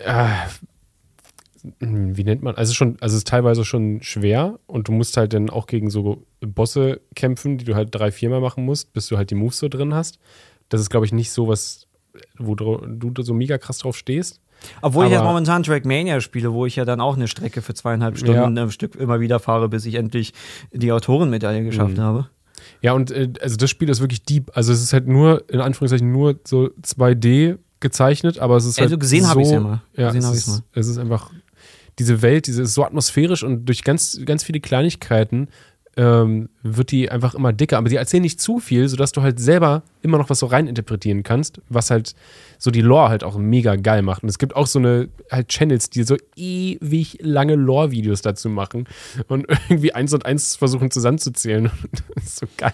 [0.04, 0.26] äh,
[1.80, 2.56] wie nennt man?
[2.56, 5.49] Also es ist schon, also es ist teilweise schon schwer und du musst halt dann
[5.49, 9.32] auch gegen so Bosse kämpfen, die du halt drei, viermal machen musst, bis du halt
[9.32, 10.19] die Moves so drin hast.
[10.69, 11.88] Das ist, glaube ich, nicht so was,
[12.38, 12.80] wo du,
[13.23, 14.39] so mega krass drauf stehst.
[14.82, 17.73] Obwohl ich jetzt aber- momentan Trackmania spiele, wo ich ja dann auch eine Strecke für
[17.73, 18.63] zweieinhalb Stunden Ja.
[18.63, 20.34] am Stück immer wieder fahre, bis ich endlich
[20.71, 22.01] die Autorenmedaille geschafft Mhm.
[22.01, 22.30] habe.
[22.82, 24.51] Ja, und äh, also das Spiel ist wirklich deep.
[24.56, 28.88] Also es ist halt nur, in Anführungszeichen, nur so 2D gezeichnet, aber es ist halt
[28.88, 29.82] Also gesehen so, habe ich's ja mal.
[29.95, 30.60] Ja, Gesehen es, ist, mal.
[30.73, 31.32] es ist einfach,
[31.99, 35.47] diese Welt, diese ist so atmosphärisch und durch ganz, ganz viele Kleinigkeiten
[35.97, 37.77] ähm, wird die einfach immer dicker.
[37.77, 41.23] Aber sie erzählen nicht zu viel, sodass du halt selber immer noch was so reininterpretieren
[41.23, 42.15] kannst, was halt
[42.58, 44.21] so die Lore halt auch mega geil macht.
[44.21, 48.88] Und es gibt auch so eine halt Channels, die so ewig lange Lore-Videos dazu machen
[49.29, 51.71] und irgendwie eins und eins versuchen zusammenzuzählen.
[52.15, 52.73] das ist so geil.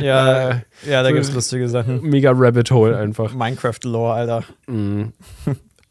[0.00, 0.54] Ja, Äh,
[0.88, 2.00] ja da so- gibt es lustige Sachen.
[2.02, 3.34] Mega Rabbit Hole einfach.
[3.34, 4.44] Minecraft-Lore, Alter.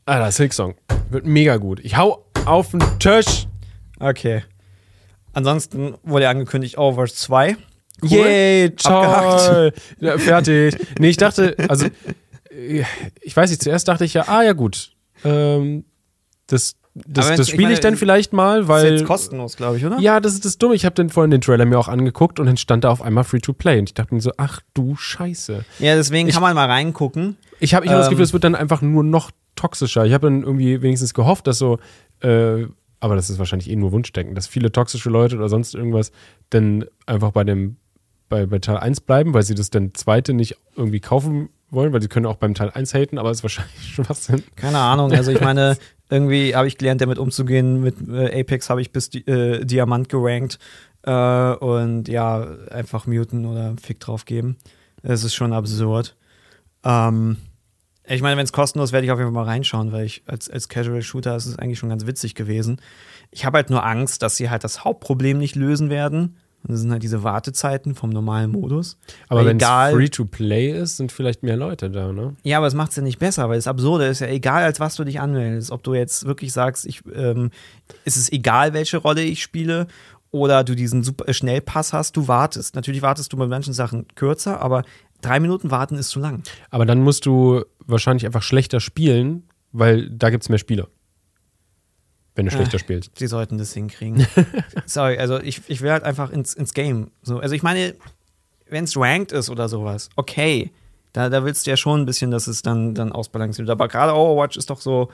[0.06, 0.76] Alter, Silksong.
[1.10, 1.80] Wird mega gut.
[1.84, 3.48] Ich hau auf den Tisch.
[4.00, 4.44] Okay.
[5.34, 7.56] Ansonsten wurde ja angekündigt Overwatch 2.
[8.04, 8.10] Cool.
[8.10, 9.72] Yay, toll.
[10.00, 10.76] Ja, fertig.
[11.00, 11.86] Nee, ich dachte, also,
[12.50, 12.84] äh,
[13.22, 14.92] ich weiß nicht, zuerst dachte ich ja, ah ja, gut.
[15.24, 15.86] Ähm,
[16.48, 18.94] das das, das ich spiele ich, meine, dann vielleicht mal, Ist weil.
[18.98, 19.98] jetzt kostenlos, glaube ich, oder?
[20.00, 20.76] Ja, das ist das Dumme.
[20.76, 23.24] Ich habe dann vorhin den Trailer mir auch angeguckt und dann stand da auf einmal
[23.24, 23.80] Free to Play.
[23.80, 25.64] Und ich dachte mir so, ach du Scheiße.
[25.80, 27.38] Ja, deswegen Ich- kann man mal reingucken.
[27.62, 28.12] Ich habe ich hab das Ähm.
[28.12, 30.06] Gefühl, es wird dann einfach nur noch toxischer.
[30.06, 31.80] Ich habe dann irgendwie wenigstens gehofft, dass so,
[32.22, 32.68] äh,
[33.00, 36.12] aber das ist wahrscheinlich eh nur Wunschdenken, dass viele toxische Leute oder sonst irgendwas
[36.52, 37.78] dann einfach bei dem,
[38.30, 42.02] bei, bei Teil 1 bleiben, weil sie das dann zweite nicht irgendwie kaufen wollen, weil
[42.02, 44.44] sie können auch beim Teil 1 haten, aber es ist wahrscheinlich schon was denn.
[44.56, 45.12] Keine Ahnung.
[45.12, 45.78] Also ich meine,
[46.10, 47.82] irgendwie habe ich gelernt, damit umzugehen.
[47.82, 50.60] Mit äh, Apex habe ich bis Di äh, Diamant gerankt.
[51.04, 54.58] Äh, und ja, einfach muten oder Fick drauf geben.
[55.02, 56.16] Es ist schon absurd.
[56.84, 57.38] Ähm,
[58.08, 60.50] ich meine, wenn es kostenlos werde ich auf jeden Fall mal reinschauen, weil ich als,
[60.50, 62.82] als Casual Shooter ist es eigentlich schon ganz witzig gewesen.
[63.30, 66.38] Ich habe halt nur Angst, dass sie halt das Hauptproblem nicht lösen werden.
[66.64, 69.00] Und das sind halt diese Wartezeiten vom normalen Modus.
[69.30, 72.36] Aber wenn es egal, free to play ist, sind vielleicht mehr Leute da, ne?
[72.44, 74.80] ja, aber es macht es ja nicht besser, weil das Absurde ist ja egal, als
[74.80, 75.72] was du dich anmeldest.
[75.72, 77.50] Ob du jetzt wirklich sagst, ich, ähm,
[78.06, 79.88] es ist egal, welche Rolle ich spiele,
[80.32, 82.76] oder du diesen super äh, Schnellpass hast, du wartest.
[82.76, 84.84] Natürlich wartest du bei manchen Sachen kürzer, aber
[85.22, 86.44] drei Minuten warten ist zu lang.
[86.70, 90.88] Aber dann musst du wahrscheinlich einfach schlechter spielen, weil da gibt es mehr Spieler.
[92.36, 92.56] Wenn du Äh.
[92.56, 93.12] schlechter spielst.
[93.18, 94.26] Sie sollten das hinkriegen.
[94.86, 97.12] Sorry, also ich, ich will halt einfach ins, ins Game.
[97.24, 97.96] So, also ich meine,
[98.70, 100.72] wenn es ranked ist oder sowas, okay.
[101.14, 103.70] Da, da willst du ja schon ein bisschen, dass es dann, dann ausbalanciert wird.
[103.78, 105.10] Aber gerade Overwatch ist doch so,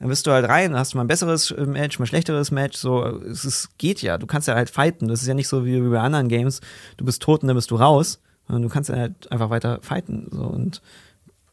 [0.00, 2.08] dann bist du halt rein, dann hast du mal ein besseres äh, Match, mal ein
[2.08, 2.76] schlechteres Match.
[2.76, 4.18] So, es ist, geht ja.
[4.18, 5.06] Du kannst ja halt fighten.
[5.06, 6.60] Das ist ja nicht so wie, wie bei anderen Games.
[6.96, 8.20] Du bist tot und dann bist du raus.
[8.46, 10.28] Sondern du kannst ja halt einfach weiter fighten.
[10.30, 10.80] So, und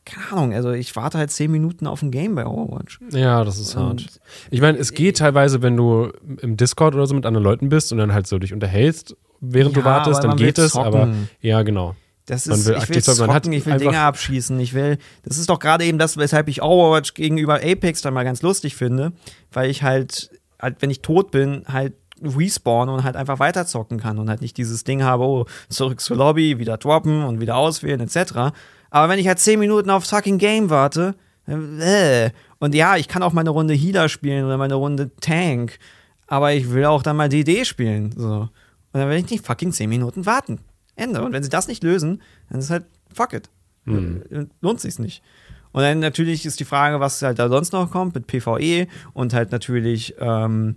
[0.06, 2.99] keine Ahnung, also ich warte halt zehn Minuten auf ein Game bei Overwatch.
[3.12, 4.01] Ja, das ist hart.
[4.01, 4.19] Und
[4.51, 7.91] Ich meine, es geht teilweise, wenn du im Discord oder so mit anderen Leuten bist
[7.91, 11.13] und dann halt so dich unterhältst, während du Ja, wartest, aber dann geht es, aber
[11.39, 11.95] ja, genau.
[12.25, 13.27] Das Man ist, will ich will zocken.
[13.27, 16.47] Man hat ich will Dinge abschießen, ich will, das ist doch gerade eben das, weshalb
[16.47, 19.12] ich Overwatch gegenüber Apex dann mal ganz lustig finde,
[19.51, 24.19] weil ich halt, halt, wenn ich tot bin, halt respawn und halt einfach weiterzocken kann
[24.19, 27.99] und halt nicht dieses Ding habe, oh, zurück zur Lobby, wieder droppen und wieder auswählen,
[27.99, 28.53] etc.
[28.89, 31.15] Aber wenn ich halt 10 Minuten auf fucking Game warte,
[31.47, 35.12] äh, und ja, ich kann auch mal eine Runde Healer spielen oder mal eine Runde
[35.19, 35.79] Tank,
[36.27, 38.49] aber ich will auch dann mal DD spielen, so.
[38.93, 40.59] Und dann will ich nicht fucking 10 Minuten warten.
[40.95, 41.23] Ende.
[41.23, 43.49] Und wenn sie das nicht lösen, dann ist halt fuck it.
[43.88, 45.23] Äh, Lohnt sich's nicht.
[45.71, 49.33] Und dann natürlich ist die Frage, was halt da sonst noch kommt mit PvE und
[49.33, 50.75] halt natürlich ähm,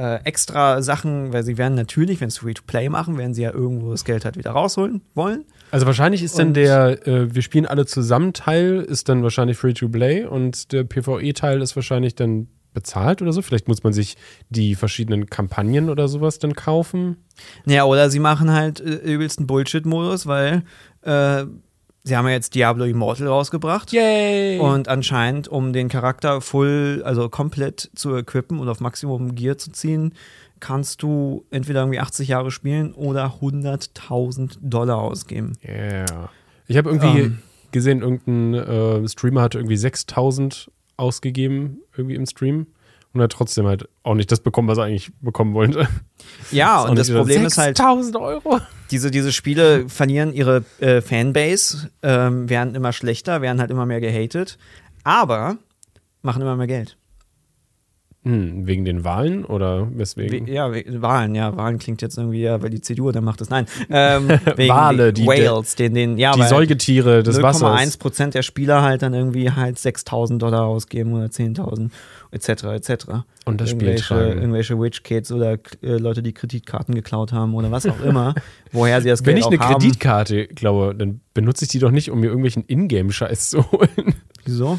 [0.00, 3.90] äh, extra Sachen, weil sie werden natürlich, wenn sie Free-to-Play machen, werden sie ja irgendwo
[3.90, 5.44] das Geld halt wieder rausholen wollen.
[5.70, 9.58] Also wahrscheinlich ist dann Und- der, äh, wir spielen alle zusammen Teil, ist dann wahrscheinlich
[9.58, 13.42] free to play und der PvE-Teil ist wahrscheinlich dann bezahlt oder so.
[13.42, 14.16] Vielleicht muss man sich
[14.48, 17.16] die verschiedenen Kampagnen oder sowas dann kaufen.
[17.66, 20.62] Ja, oder sie machen halt äh, übelsten Bullshit-Modus, weil
[21.02, 21.44] äh,
[22.04, 23.92] sie haben ja jetzt Diablo Immortal rausgebracht.
[23.92, 24.58] Yay!
[24.58, 29.70] Und anscheinend, um den Charakter full, also komplett zu equippen und auf Maximum Gear zu
[29.72, 30.14] ziehen,
[30.60, 35.52] kannst du entweder irgendwie 80 Jahre spielen oder 100.000 Dollar ausgeben.
[35.66, 36.30] Yeah.
[36.66, 37.38] Ich habe irgendwie Ähm.
[37.72, 38.54] gesehen, irgendein
[39.04, 42.66] äh, Streamer hatte irgendwie 6000 ausgegeben, irgendwie im Stream.
[43.12, 45.88] Und hat trotzdem halt auch nicht das bekommen, was er eigentlich bekommen wollte.
[46.52, 48.60] Ja, und das Problem ist halt, 6000 Euro.
[48.90, 54.00] Diese, diese Spiele verlieren ihre äh, Fanbase, ähm, werden immer schlechter, werden halt immer mehr
[54.00, 54.58] gehatet,
[55.04, 55.58] aber
[56.22, 56.96] machen immer mehr Geld.
[58.22, 60.46] Hm, wegen den Wahlen oder weswegen?
[60.46, 63.40] We ja, we Wahlen, ja, Wahlen klingt jetzt irgendwie, ja, weil die CDU dann macht
[63.40, 63.48] das.
[63.48, 64.28] Nein, ähm,
[64.68, 67.80] Wale, die- Whales, den, den, ja, die Säugetiere des Wassers.
[67.80, 71.88] 0,1 Prozent der Spieler halt dann irgendwie halt 6.000 Dollar ausgeben oder 10.000
[72.32, 72.64] etc.
[72.64, 73.06] etc.
[73.46, 74.38] Und das Spiel irgendwelche, tragen.
[74.38, 75.52] irgendwelche Witch Kids oder
[75.82, 78.34] äh, Leute, die Kreditkarten geklaut haben oder was auch immer,
[78.72, 79.80] woher sie das Wenn Geld ich auch eine haben.
[79.80, 84.14] Kreditkarte glaube, dann benutze ich die doch nicht, um mir irgendwelchen Ingame-Scheiß zu holen.
[84.44, 84.78] Wieso?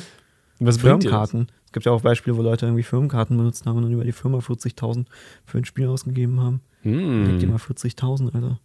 [0.67, 0.77] Was?
[0.77, 1.47] Firmenkarten.
[1.65, 4.11] Es gibt ja auch Beispiele, wo Leute irgendwie Firmenkarten benutzt haben und dann über die
[4.11, 5.05] Firma 40.000
[5.45, 6.61] für ein Spiel ausgegeben haben.
[6.83, 8.59] Leg dir Hm, mal 40.000, Alter.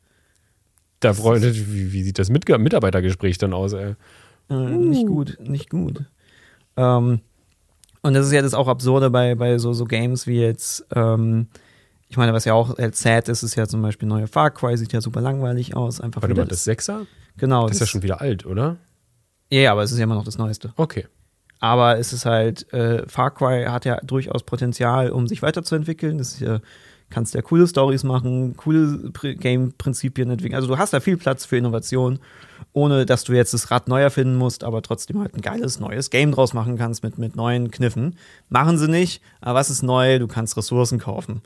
[1.00, 3.94] da freut wie, wie sieht das Mit Mitarbeitergespräch dann aus, ey?
[4.50, 6.04] Äh, Nicht gut, nicht gut.
[6.76, 7.20] Ähm,
[8.02, 11.48] und das ist ja das auch Absurde bei, bei so, so Games wie jetzt, ähm,
[12.08, 14.76] Ich meine, was ja auch halt sad ist, ist ja zum Beispiel neue Far Cry,
[14.76, 16.00] sieht ja super langweilig aus.
[16.00, 17.06] Einfach Warte mal, das Sechser?
[17.36, 17.66] Genau.
[17.66, 18.76] Das ist ja schon wieder alt, oder?
[19.50, 20.72] Ja, aber es ist ja immer noch das Neueste.
[20.76, 21.06] Okay.
[21.58, 26.18] Aber es ist halt, äh, Far Cry hat ja durchaus Potenzial, um sich weiterzuentwickeln.
[26.18, 26.60] Das ist ja,
[27.08, 30.56] kannst ja coole Stories machen, coole Pr- Game-Prinzipien entwickeln.
[30.56, 32.18] Also du hast da viel Platz für Innovation,
[32.72, 36.10] ohne dass du jetzt das Rad neu erfinden musst, aber trotzdem halt ein geiles neues
[36.10, 38.16] Game draus machen kannst mit, mit neuen Kniffen.
[38.48, 40.18] Machen sie nicht, aber was ist neu?
[40.18, 41.42] Du kannst Ressourcen kaufen.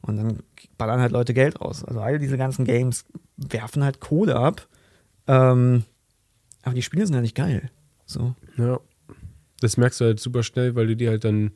[0.00, 0.38] Und dann
[0.78, 1.84] ballern halt Leute Geld raus.
[1.84, 3.04] Also all diese ganzen Games
[3.36, 4.66] werfen halt Kohle ab.
[5.28, 5.84] Ähm,
[6.64, 7.70] aber die Spiele sind ja nicht geil.
[8.06, 8.34] So.
[8.56, 8.80] Ja.
[9.62, 11.52] Das merkst du halt super schnell, weil du die halt dann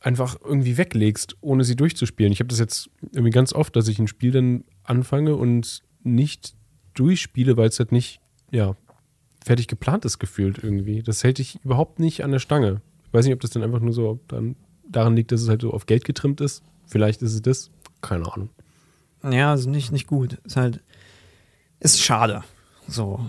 [0.00, 2.32] einfach irgendwie weglegst, ohne sie durchzuspielen.
[2.32, 6.54] Ich habe das jetzt irgendwie ganz oft, dass ich ein Spiel dann anfange und nicht
[6.94, 8.20] durchspiele, weil es halt nicht,
[8.50, 8.76] ja,
[9.44, 11.02] fertig geplant ist gefühlt irgendwie.
[11.02, 12.80] Das hält dich überhaupt nicht an der Stange.
[13.06, 14.56] Ich weiß nicht, ob das dann einfach nur so dann
[14.88, 16.62] daran liegt, dass es halt so auf Geld getrimmt ist.
[16.86, 17.70] Vielleicht ist es das.
[18.00, 18.50] Keine Ahnung.
[19.22, 20.38] Ja, also nicht, nicht gut.
[20.44, 20.82] Ist halt,
[21.80, 22.44] ist schade.
[22.86, 23.26] So.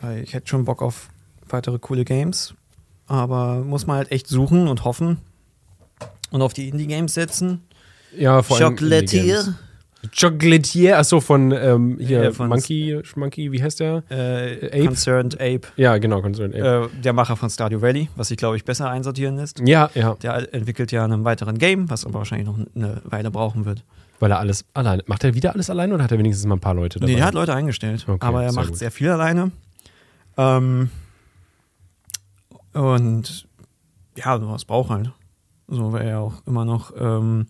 [0.00, 1.10] Weil ich hätte schon Bock auf
[1.48, 2.54] weitere coole Games.
[3.06, 5.18] Aber muss man halt echt suchen und hoffen.
[6.30, 7.62] Und auf die Indie-Games setzen.
[8.16, 9.54] Ja, vor allem Chocolatier.
[10.18, 14.02] Chocolatier, achso, von ähm, hier Ja, von- Monkey, Monkey, wie heißt der?
[14.08, 14.84] Äh, Ape?
[14.86, 15.62] Concerned Ape.
[15.76, 16.90] Ja, genau, Concerned Ape.
[16.94, 19.60] Äh, der Macher von Stardew Valley, was sich, glaube ich, besser einsortieren lässt.
[19.66, 23.64] ja, ja, Der entwickelt ja einen weiteren Game, was aber wahrscheinlich noch eine Weile brauchen
[23.64, 23.82] wird.
[24.20, 25.02] weil er alles alleine.
[25.06, 27.10] Macht er wieder alles alleine oder hat er wenigstens mal ein paar Leute dabei?
[27.12, 28.78] Nee, der hat Leute eingestellt, Okay, aber er macht gut.
[28.78, 29.50] sehr viel alleine.
[30.36, 30.90] Ähm,
[32.76, 33.48] und
[34.16, 35.12] ja, sowas braucht halt.
[35.68, 37.46] So, weil er auch immer noch ähm,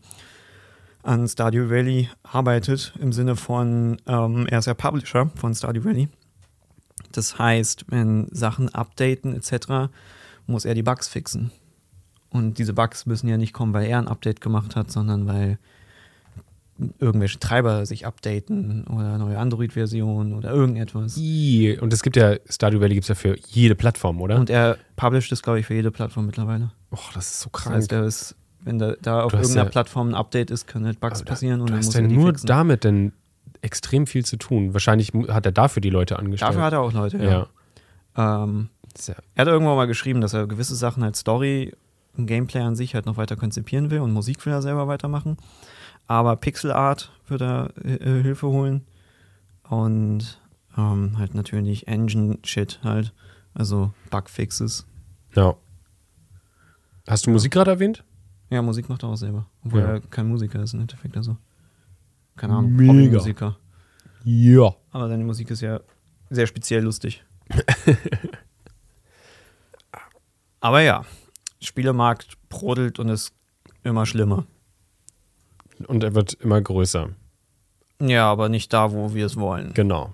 [1.02, 6.08] an Stardew Valley arbeitet, im Sinne von, ähm, er ist ja Publisher von Stardew Valley.
[7.12, 9.92] Das heißt, wenn Sachen updaten etc.,
[10.46, 11.50] muss er die Bugs fixen.
[12.30, 15.58] Und diese Bugs müssen ja nicht kommen, weil er ein Update gemacht hat, sondern weil
[16.98, 21.16] irgendwelche Treiber sich updaten oder neue Android-Versionen oder irgendetwas.
[21.16, 24.36] Und es gibt ja, Stardew Valley gibt es ja für jede Plattform, oder?
[24.38, 26.72] Und er publisht es, glaube ich, für jede Plattform mittlerweile.
[26.92, 27.76] Och, das ist so Das krank.
[27.76, 31.00] heißt, er ist, wenn da, da auf irgendeiner ja- Plattform ein Update ist, können halt
[31.00, 32.46] Bugs passieren und du dann hast muss ja nur fixen.
[32.46, 33.12] damit denn
[33.62, 34.74] extrem viel zu tun.
[34.74, 36.50] Wahrscheinlich hat er dafür die Leute angestellt.
[36.50, 37.46] Dafür hat er auch Leute, ja.
[38.16, 38.42] ja.
[38.44, 41.72] Ähm, Das er hat irgendwann mal geschrieben, dass er gewisse Sachen als Story
[42.16, 45.36] und Gameplay an sich halt noch weiter konzipieren will und Musik will er selber weitermachen.
[46.06, 48.86] Aber Pixel Art wird er äh, Hilfe holen.
[49.68, 50.40] Und
[50.76, 53.12] ähm, halt natürlich Engine-Shit halt.
[53.54, 54.86] Also Bugfixes.
[55.34, 55.54] ja.
[57.08, 58.02] Hast du Musik gerade erwähnt?
[58.50, 59.46] Ja, Musik macht er auch selber.
[59.64, 59.86] Obwohl Ja.
[59.94, 61.16] er kein Musiker ist im Endeffekt.
[61.16, 61.36] Also.
[62.36, 62.92] Keine Ahnung, Mega.
[62.92, 63.56] Hobbymusiker.
[64.24, 64.74] Ja.
[64.90, 65.80] Aber seine Musik ist ja
[66.30, 67.24] sehr speziell lustig.
[70.60, 71.04] Aber ja,
[71.60, 73.32] Spielemarkt brodelt und ist
[73.84, 74.46] immer schlimmer.
[75.86, 77.10] Und er wird immer größer.
[78.00, 79.72] Ja, aber nicht da, wo wir es wollen.
[79.74, 80.12] Genau.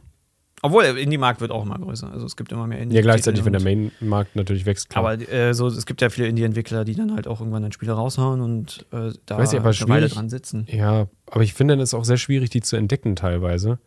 [0.64, 2.12] Obwohl, der Indie-Markt wird auch immer größer.
[2.12, 4.90] Also es gibt immer mehr indie Ja, gleichzeitig, wenn der Main-Markt natürlich wächst.
[4.90, 5.05] Klar.
[5.05, 7.90] Aber äh, so, es gibt ja viele Indie-Entwickler, die dann halt auch irgendwann ein Spiel
[7.90, 10.66] raushauen und äh, da Weiß ich, aber eine Weile dran sitzen.
[10.70, 13.81] Ja, aber ich finde es auch sehr schwierig, die zu entdecken teilweise.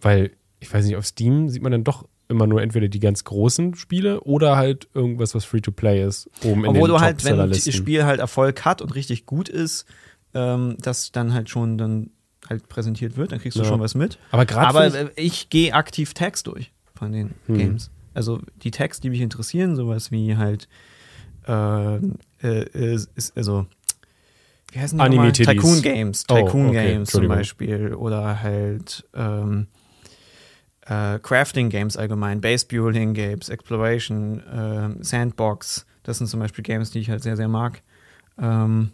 [0.00, 3.24] Weil, ich weiß nicht, auf Steam sieht man dann doch immer nur entweder die ganz
[3.24, 7.36] großen Spiele oder halt irgendwas, was Free-to-Play ist, oben in Obwohl den du halt, wenn
[7.36, 9.84] das Spiel halt Erfolg hat und richtig gut ist,
[10.34, 12.10] ähm, das dann halt schon dann
[12.48, 13.68] halt präsentiert wird, dann kriegst du Ja.
[13.68, 14.18] schon was mit.
[14.30, 17.56] Aber gerade Aber finde äh, ich gehe aktiv Tags durch von den Hm.
[17.56, 17.90] Games.
[18.14, 20.68] Also die Tags, die mich interessieren, sowas wie halt
[21.48, 21.96] äh,
[22.42, 23.66] äh, ist, also
[24.72, 25.26] wie heißen die nochmal?
[25.26, 25.54] Anime-Titties.
[25.54, 27.28] Tycoon Games, Oh, Tycoon okay, Games zum.
[27.28, 29.66] Beispiel oder halt ähm,
[30.86, 35.86] äh, Crafting Games allgemein, Base Building Games, Exploration, ähm, Sandbox.
[36.02, 37.82] Das sind zum Beispiel Games, die ich halt sehr, sehr mag.
[38.38, 38.90] Ähm,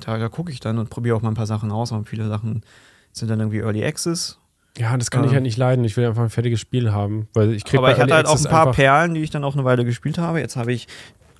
[0.00, 2.28] da da gucke ich dann und probiere auch mal ein paar Sachen aus, aber viele
[2.28, 2.62] Sachen
[3.12, 4.38] sind dann irgendwie Early Access.
[4.74, 5.84] ich, ja, das kann ich ähm, halt nicht leiden.
[5.84, 7.28] Ich will einfach ein fertiges Spiel haben.
[7.34, 9.44] Weil ich krieg Aber ich hatte Early halt auch ein paar Perlen, die ich dann
[9.44, 10.40] auch eine Weile gespielt habe.
[10.40, 10.88] Jetzt habe ich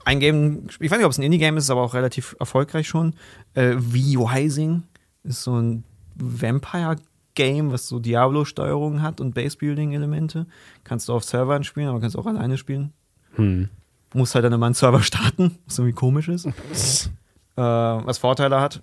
[0.04, 3.14] ein Game, ich weiß nicht, ob es ein Indie-Game ist, aber auch relativ erfolgreich schon.
[3.54, 4.84] Äh, V-Rising
[5.24, 5.84] ist so ein
[6.16, 10.46] Vampire-Game, was so Diablo-Steuerung hat und Base-Building-Elemente.
[10.84, 12.92] Kannst du auf Servern spielen, aber kannst auch alleine spielen.
[13.36, 13.68] Hm.
[14.12, 16.48] Musst halt dann immer einen Server starten, was irgendwie komisch ist.
[17.56, 18.82] äh, was Vorteile hat,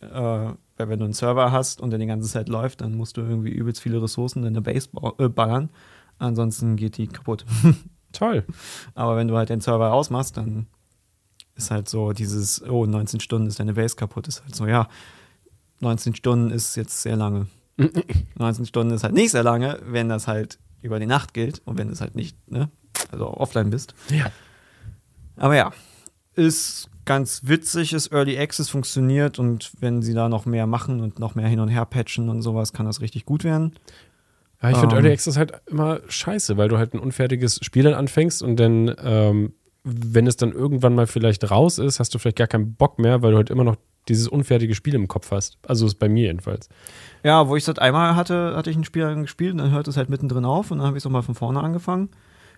[0.00, 3.16] äh, weil wenn du einen Server hast und der die ganze Zeit läuft, dann musst
[3.16, 5.70] du irgendwie übelst viele Ressourcen in der Base ba- äh, ballern.
[6.18, 7.44] Ansonsten geht die kaputt.
[8.12, 8.44] Toll.
[8.94, 10.66] Aber wenn du halt den Server ausmachst, dann
[11.54, 14.28] ist halt so dieses, oh, 19 Stunden ist deine Base kaputt.
[14.28, 14.88] Ist halt so, ja,
[15.80, 17.46] 19 Stunden ist jetzt sehr lange.
[18.36, 21.78] 19 Stunden ist halt nicht sehr lange, wenn das halt über die Nacht gilt und
[21.78, 22.68] wenn es halt nicht, ne,
[23.10, 23.94] also offline bist.
[24.10, 24.26] Ja.
[25.36, 25.72] Aber ja,
[26.34, 31.18] ist ganz witzig ist, Early Access funktioniert und wenn sie da noch mehr machen und
[31.18, 33.72] noch mehr hin und her patchen und sowas, kann das richtig gut werden.
[34.62, 35.02] Ja, ich finde Ähm.
[35.02, 38.94] Early Access halt immer scheiße, weil du halt ein unfertiges Spiel dann anfängst und dann,
[39.02, 43.00] ähm, wenn es dann irgendwann mal vielleicht raus ist, hast du vielleicht gar keinen Bock
[43.00, 43.76] mehr, weil du halt immer noch
[44.08, 45.58] dieses unfertige Spiel im Kopf hast.
[45.66, 46.68] Also ist bei mir jedenfalls.
[47.24, 49.96] Ja, wo ich das einmal hatte, hatte ich ein Spiel gespielt und dann hört es
[49.96, 52.10] halt mittendrin auf und dann habe ich es nochmal von vorne angefangen,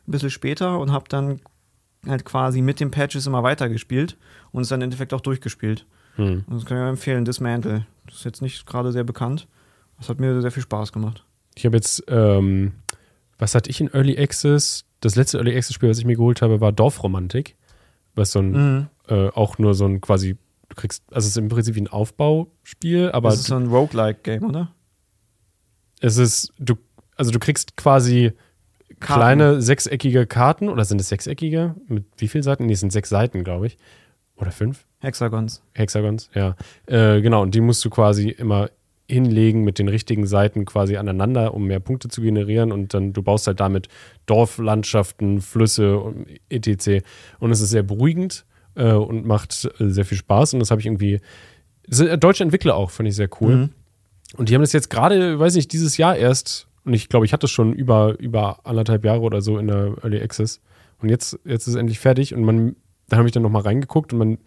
[0.07, 1.41] ein bisschen später und habe dann
[2.09, 4.17] halt quasi mit den Patches immer weitergespielt
[4.53, 5.87] und es dann im Endeffekt auch durchgespielt.
[6.17, 6.45] Hm.
[6.47, 7.87] Und das kann ich empfehlen, Dismantle.
[8.07, 9.49] Das ist jetzt nicht gerade sehr bekannt.
[9.99, 11.25] Das hat mir sehr viel Spaß gemacht.
[11.55, 12.73] Ich habe jetzt, ähm,
[13.39, 14.85] was hatte ich in Early Access?
[15.01, 17.57] Das letzte Early Access Spiel, was ich mir geholt habe, war Dorfromantik.
[18.15, 18.87] Was so ein, Mhm.
[19.09, 20.37] äh, auch nur so ein quasi,
[20.69, 23.67] du kriegst, also es ist im Prinzip wie ein Aufbauspiel, aber das ist so ein
[23.67, 24.73] Roguelike-Game, oder?
[26.01, 26.75] es ist, du,
[27.17, 28.33] also du kriegst quasi
[29.01, 29.21] Karten.
[29.21, 31.75] kleine sechseckige Karten, oder sind es sechseckige?
[31.89, 32.67] Mit wie vielen Seiten?
[32.67, 33.77] Nee, es sind sechs Seiten, glaube ich.
[34.37, 34.87] Oder fünf?
[35.01, 35.63] Hexagons.
[35.73, 36.57] Hexagons, ja.
[36.87, 38.71] Äh, genau, und die musst du quasi immer
[39.07, 43.23] hinlegen mit den richtigen Seiten quasi aneinander, um mehr Punkte zu generieren und dann du
[43.23, 43.89] baust halt damit
[44.27, 47.05] Dorflandschaften, Flüsse und etc.
[47.39, 50.81] Und es ist sehr beruhigend äh, und macht äh, sehr viel Spaß und das habe
[50.81, 51.21] ich irgendwie
[51.87, 53.57] das sind äh, deutsche Entwickler auch, finde ich sehr cool.
[53.57, 53.71] Mhm.
[54.37, 57.33] Und die haben das jetzt gerade, weiß nicht, dieses Jahr erst und ich glaube, ich
[57.33, 60.61] hatte es schon über über anderthalb Jahre oder so in der Early Access
[61.01, 62.77] und jetzt jetzt ist es endlich fertig und man
[63.09, 64.39] da habe ich dann noch mal reingeguckt und man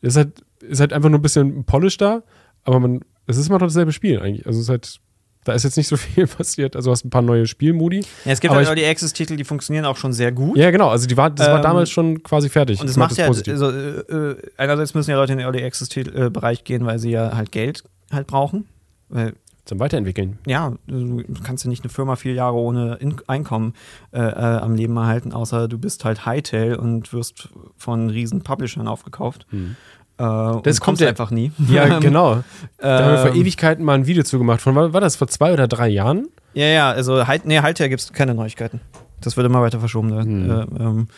[0.00, 2.22] ist halt ist halt einfach nur ein bisschen polished da,
[2.64, 4.46] aber man es ist immer noch dasselbe Spiel eigentlich.
[4.46, 5.00] Also es ist halt
[5.44, 6.76] da ist jetzt nicht so viel passiert.
[6.76, 8.00] Also du hast ein paar neue Spielmodi.
[8.24, 10.58] Ja, es gibt halt Early Access-Titel, die funktionieren auch schon sehr gut.
[10.58, 10.88] Ja, genau.
[10.88, 12.80] Also die war, das war Ähm, damals schon quasi fertig.
[12.80, 15.64] Und Das es macht ja, also, äh, äh, einerseits müssen ja Leute in den Early
[15.64, 18.66] Access-Bereich gehen, weil sie ja halt Geld halt brauchen.
[19.08, 19.34] Weil,
[19.68, 20.38] Zum Weiterentwickeln.
[20.46, 23.74] ja, du kannst ja nicht eine Firma vier Jahre ohne In Einkommen
[24.12, 28.88] äh, äh, am Leben erhalten, außer du bist halt Hightail und wirst von riesen Publishern
[28.88, 29.46] aufgekauft.
[29.50, 29.76] Hm.
[30.16, 31.52] Äh, Das kommt ja- einfach nie.
[31.68, 32.42] Ja, genau.
[32.78, 34.62] Da haben wir vor Ähm, Ewigkeiten mal ein Video zu gemacht.
[34.62, 36.28] Von, war das vor zwei oder drei Jahren?
[36.54, 38.80] Ja, ja, also Hi- nee, Hightail gibt es keine Neuigkeiten.
[39.20, 40.10] Das wird immer weiter verschoben.
[40.18, 40.50] Hm.
[40.50, 41.08] Äh, ähm,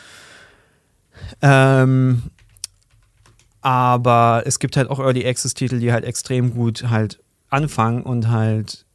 [1.40, 2.22] ähm,
[3.62, 8.86] aber es gibt halt auch Early Access-Titel, die halt extrem gut halt anfangen und halt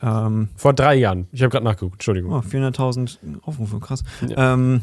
[0.00, 1.26] ähm, Vor drei Jahren.
[1.32, 1.94] Ich habe gerade nachgeguckt.
[1.94, 2.32] Entschuldigung.
[2.32, 4.04] oh, 400.000 Aufrufe, krass.
[4.28, 4.54] Ja.
[4.54, 4.82] Ähm,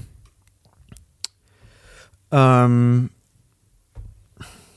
[2.32, 3.10] ähm,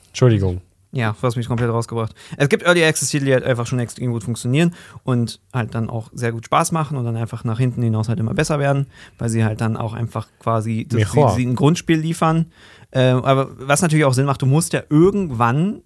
[0.08, 0.60] Entschuldigung.
[0.90, 2.14] Ja, du hast mich komplett rausgebracht.
[2.38, 6.08] Es gibt Early Access-Titel, die halt einfach schon extrem gut funktionieren und halt dann auch
[6.14, 8.86] sehr gut Spaß machen und dann einfach nach hinten hinaus halt immer besser werden,
[9.18, 12.46] weil sie halt dann auch einfach quasi das, sie, sie ein Grundspiel liefern.
[12.92, 15.82] Ähm, aber was natürlich auch Sinn macht, du musst ja irgendwann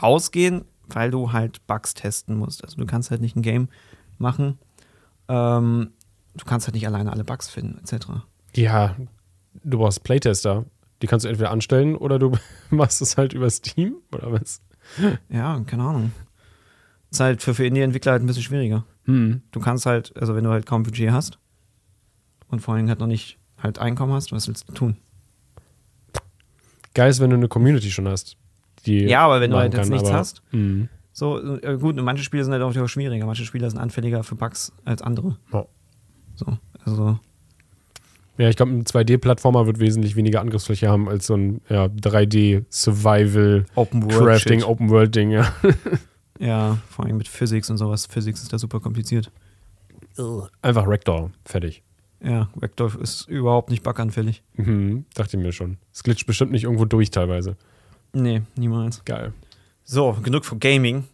[0.00, 2.64] rausgehen, weil du halt Bugs testen musst.
[2.64, 3.68] Also du kannst halt nicht ein Game
[4.18, 4.58] machen.
[5.28, 5.92] Ähm,
[6.36, 8.06] du kannst halt nicht alleine alle Bugs finden, etc.
[8.54, 8.96] Ja,
[9.64, 10.64] du brauchst Playtester.
[11.02, 12.32] Die kannst du entweder anstellen oder du
[12.70, 14.62] machst es halt über Steam oder was?
[15.28, 16.12] Ja, keine Ahnung.
[17.10, 18.84] Ist halt für, für Indie-Entwickler halt ein bisschen schwieriger.
[19.04, 19.42] Hm.
[19.52, 21.38] du kannst halt, also wenn du halt kaum Budget hast
[22.48, 24.96] und vor allem halt noch nicht halt Einkommen hast, was willst du tun?
[26.92, 28.36] Geil ist, wenn du eine Community schon hast.
[28.86, 30.88] Die Ja, aber wenn du halt jetzt kann, nichts aber- hast, Hm.
[31.12, 34.72] so äh, gut, manche Spiele sind halt auch schwieriger, manche Spiele sind anfälliger für Bugs
[34.84, 35.36] als andere.
[35.52, 35.66] Ja.
[36.34, 37.18] So, also
[38.38, 43.64] Ja, ich glaube, ein 2D-Plattformer wird wesentlich weniger Angriffsfläche haben als so ein ja, 3D-Survival,
[43.74, 44.62] Open World Crafting.
[44.62, 45.52] Open-World-Ding, ja.
[46.38, 48.04] Ja, vor allem mit Physics und sowas.
[48.04, 49.32] Physics ist da super kompliziert.
[50.60, 51.82] Einfach Ragdoll, fertig.
[52.22, 54.42] Ja, Vector ist überhaupt nicht buganfällig.
[54.54, 55.78] Mhm, dachte ich mir schon.
[55.94, 57.56] Es glitscht bestimmt nicht irgendwo durch teilweise.
[58.22, 59.04] Nee, niemals.
[59.04, 59.32] Geil.
[59.84, 61.04] So, genug von Gaming.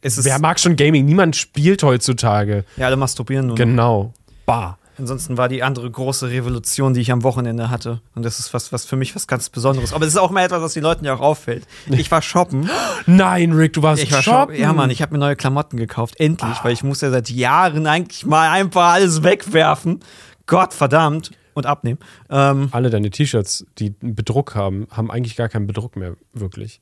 [0.00, 1.04] Es ist, Wer mag schon Gaming?
[1.04, 2.64] Niemand spielt heutzutage.
[2.76, 3.54] ja, alle masturbieren nur.
[3.56, 3.64] noch.
[3.64, 4.12] Genau.
[4.46, 4.78] Bah.
[4.98, 8.00] Ansonsten war die andere große Revolution, die ich am Wochenende hatte.
[8.14, 9.92] Und das ist was, was für mich was ganz Besonderes.
[9.92, 11.66] Aber es ist auch mal etwas, was den Leuten ja auch auffällt.
[11.90, 12.70] Ich war shoppen.
[13.06, 14.54] Nein, Rick, du warst Ich war shoppen.
[14.54, 14.58] shoppen.
[14.62, 16.18] Ja, Mann, ich habe mir neue Klamotten gekauft.
[16.18, 20.00] Endlich, weil ich muss ja seit Jahren eigentlich mal einfach alles wegwerfen.
[20.46, 21.30] Gott verdammt.
[21.56, 21.98] Und abnehmen.
[22.30, 26.80] Ähm, Alle deine T-Shirts, die einen Bedruck haben, haben eigentlich gar keinen Bedruck mehr, wirklich.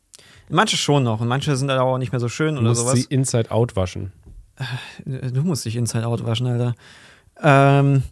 [0.51, 1.21] manche schon noch.
[1.21, 2.95] Und manche sind aber auch nicht mehr so schön Du oder musst sowas.
[2.95, 4.13] sie inside out waschen.
[5.05, 6.75] Du musst dich inside out waschen, Alter.
[7.41, 8.03] Ähm,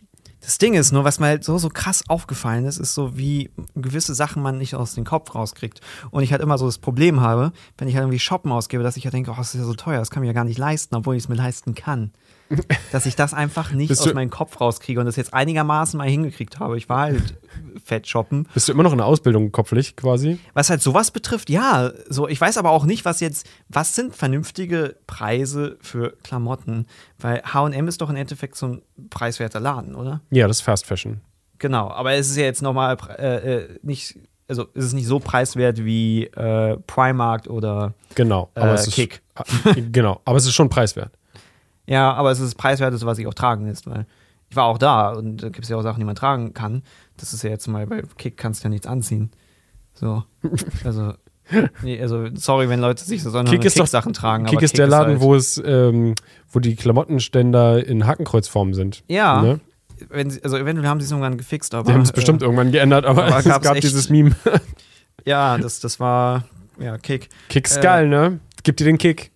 [0.40, 3.50] das Ding ist nur, was mir halt so, so krass aufgefallen ist, ist so, wie
[3.76, 5.80] gewisse Sachen man nicht aus dem Kopf rauskriegt.
[6.10, 8.96] Und ich halt immer so das Problem habe, wenn ich halt irgendwie shoppen ausgebe, dass
[8.96, 10.58] ich halt denke, oh, das ist ja so teuer, das kann ich ja gar nicht
[10.58, 12.12] leisten, obwohl ich es mir leisten kann.
[12.92, 16.58] Dass ich das einfach nicht aus meinem Kopf rauskriege und das jetzt einigermaßen mal hingekriegt
[16.60, 16.76] habe.
[16.78, 17.36] Ich war halt
[17.84, 18.48] fett shoppen.
[18.54, 20.38] Bist du immer noch in der Ausbildung kopflich quasi?
[20.54, 21.92] Was halt sowas betrifft, ja.
[22.08, 26.86] So, ich weiß aber auch nicht, was jetzt, was sind vernünftige Preise für Klamotten?
[27.18, 30.20] Weil HM ist doch im Endeffekt so ein preiswerter Laden, oder?
[30.30, 31.20] Ja, das ist Fast Fashion.
[31.58, 35.20] Genau, aber es ist ja jetzt nochmal äh, äh, nicht, also es ist nicht so
[35.20, 38.50] preiswert wie äh, Primark oder Genau.
[38.54, 39.22] Aber äh, es ist, Kick.
[39.92, 40.20] Genau.
[40.24, 41.12] Aber es ist schon preiswert.
[41.92, 44.06] Ja, aber es ist das preiswerteste, was ich auch tragen lässt, weil
[44.48, 46.82] ich war auch da und da gibt es ja auch Sachen, die man tragen kann.
[47.16, 49.30] Das ist ja jetzt mal bei Kick kannst du ja nichts anziehen.
[49.94, 50.24] So.
[50.84, 51.12] Also,
[51.82, 54.46] nee, also sorry, wenn Leute sich so sondern Kick ist doch- Kick-Sachen tragen.
[54.46, 56.14] Kick ist der Laden, halt, wo es, ähm,
[56.50, 59.02] wo die Klamottenständer in Hakenkreuzform sind.
[59.08, 59.60] Ja, Ne?
[60.08, 61.86] wenn sie, also eventuell haben sie es irgendwann gefixt, aber.
[61.88, 64.34] Die haben es äh, bestimmt irgendwann geändert, aber, aber es gab dieses Meme.
[65.26, 66.44] Ja, das, das war.
[66.78, 67.28] Ja, Kick.
[67.48, 68.40] Kick ist Äh, geil, ne?
[68.62, 69.31] Gib dir den Kick.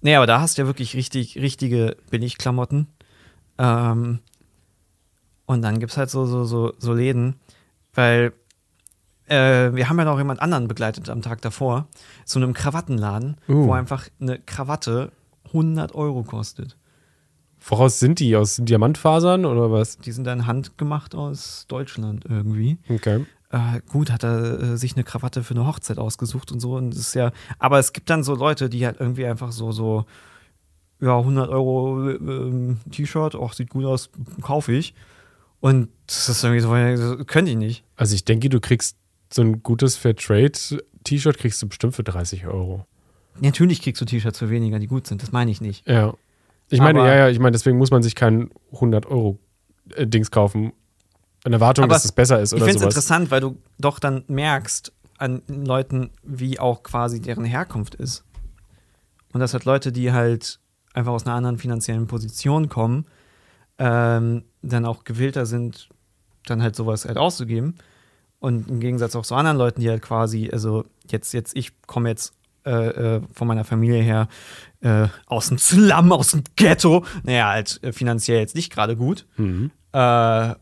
[0.00, 2.86] Nee, aber da hast du ja wirklich richtig, richtige Billigklamotten.
[3.58, 4.20] Ähm,
[5.46, 7.36] und dann gibt es halt so, so, so, so Läden,
[7.94, 8.32] weil
[9.26, 11.88] äh, wir haben ja noch jemand anderen begleitet am Tag davor,
[12.24, 13.66] zu einem Krawattenladen, Uh.
[13.66, 15.12] wo einfach eine Krawatte
[15.46, 16.76] 100 Euro kostet.
[17.68, 18.36] Woraus sind die?
[18.36, 19.98] Aus Diamantfasern oder was?
[19.98, 22.78] Die sind dann handgemacht aus Deutschland irgendwie.
[22.88, 23.24] Okay.
[23.50, 26.76] Äh, gut, hat er äh, sich eine Krawatte für eine Hochzeit ausgesucht und so.
[26.76, 29.70] Und das ist ja, aber es gibt dann so Leute, die halt irgendwie einfach so,
[29.72, 30.04] so,
[31.00, 34.10] ja, 100 Euro ähm, T-Shirt, auch sieht gut aus,
[34.42, 34.94] kaufe ich.
[35.60, 37.84] Und das ist irgendwie so, könnte ich nicht.
[37.96, 38.96] Also ich denke, du kriegst
[39.32, 42.86] so ein gutes Fairtrade-T-Shirt kriegst du bestimmt für 30 Euro.
[43.40, 45.86] Natürlich kriegst du T-Shirts für weniger, die gut sind, das meine ich nicht.
[45.86, 46.14] Ja.
[46.70, 49.38] Ich meine, Aber- ja, ja, ich meine, deswegen muss man sich kein 100 Euro
[49.94, 50.72] äh, Dings kaufen.
[51.46, 54.00] In Erwartung, Aber dass es besser ist Ich oder finde es interessant, weil du doch
[54.00, 58.24] dann merkst an Leuten, wie auch quasi deren Herkunft ist.
[59.32, 60.58] Und das hat Leute, die halt
[60.92, 63.06] einfach aus einer anderen finanziellen Position kommen,
[63.78, 65.88] ähm, dann auch gewillter sind,
[66.46, 67.76] dann halt sowas halt auszugeben.
[68.40, 72.08] Und im Gegensatz auch zu anderen Leuten, die halt quasi, also jetzt, jetzt, ich komme
[72.08, 72.34] jetzt
[72.64, 74.28] äh, äh, von meiner Familie her
[74.80, 79.26] äh, aus dem Slum, aus dem Ghetto, naja, halt äh, finanziell jetzt nicht gerade gut.
[79.36, 79.70] Mhm.
[79.92, 80.54] Äh,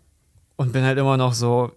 [0.56, 1.72] und bin halt immer noch so,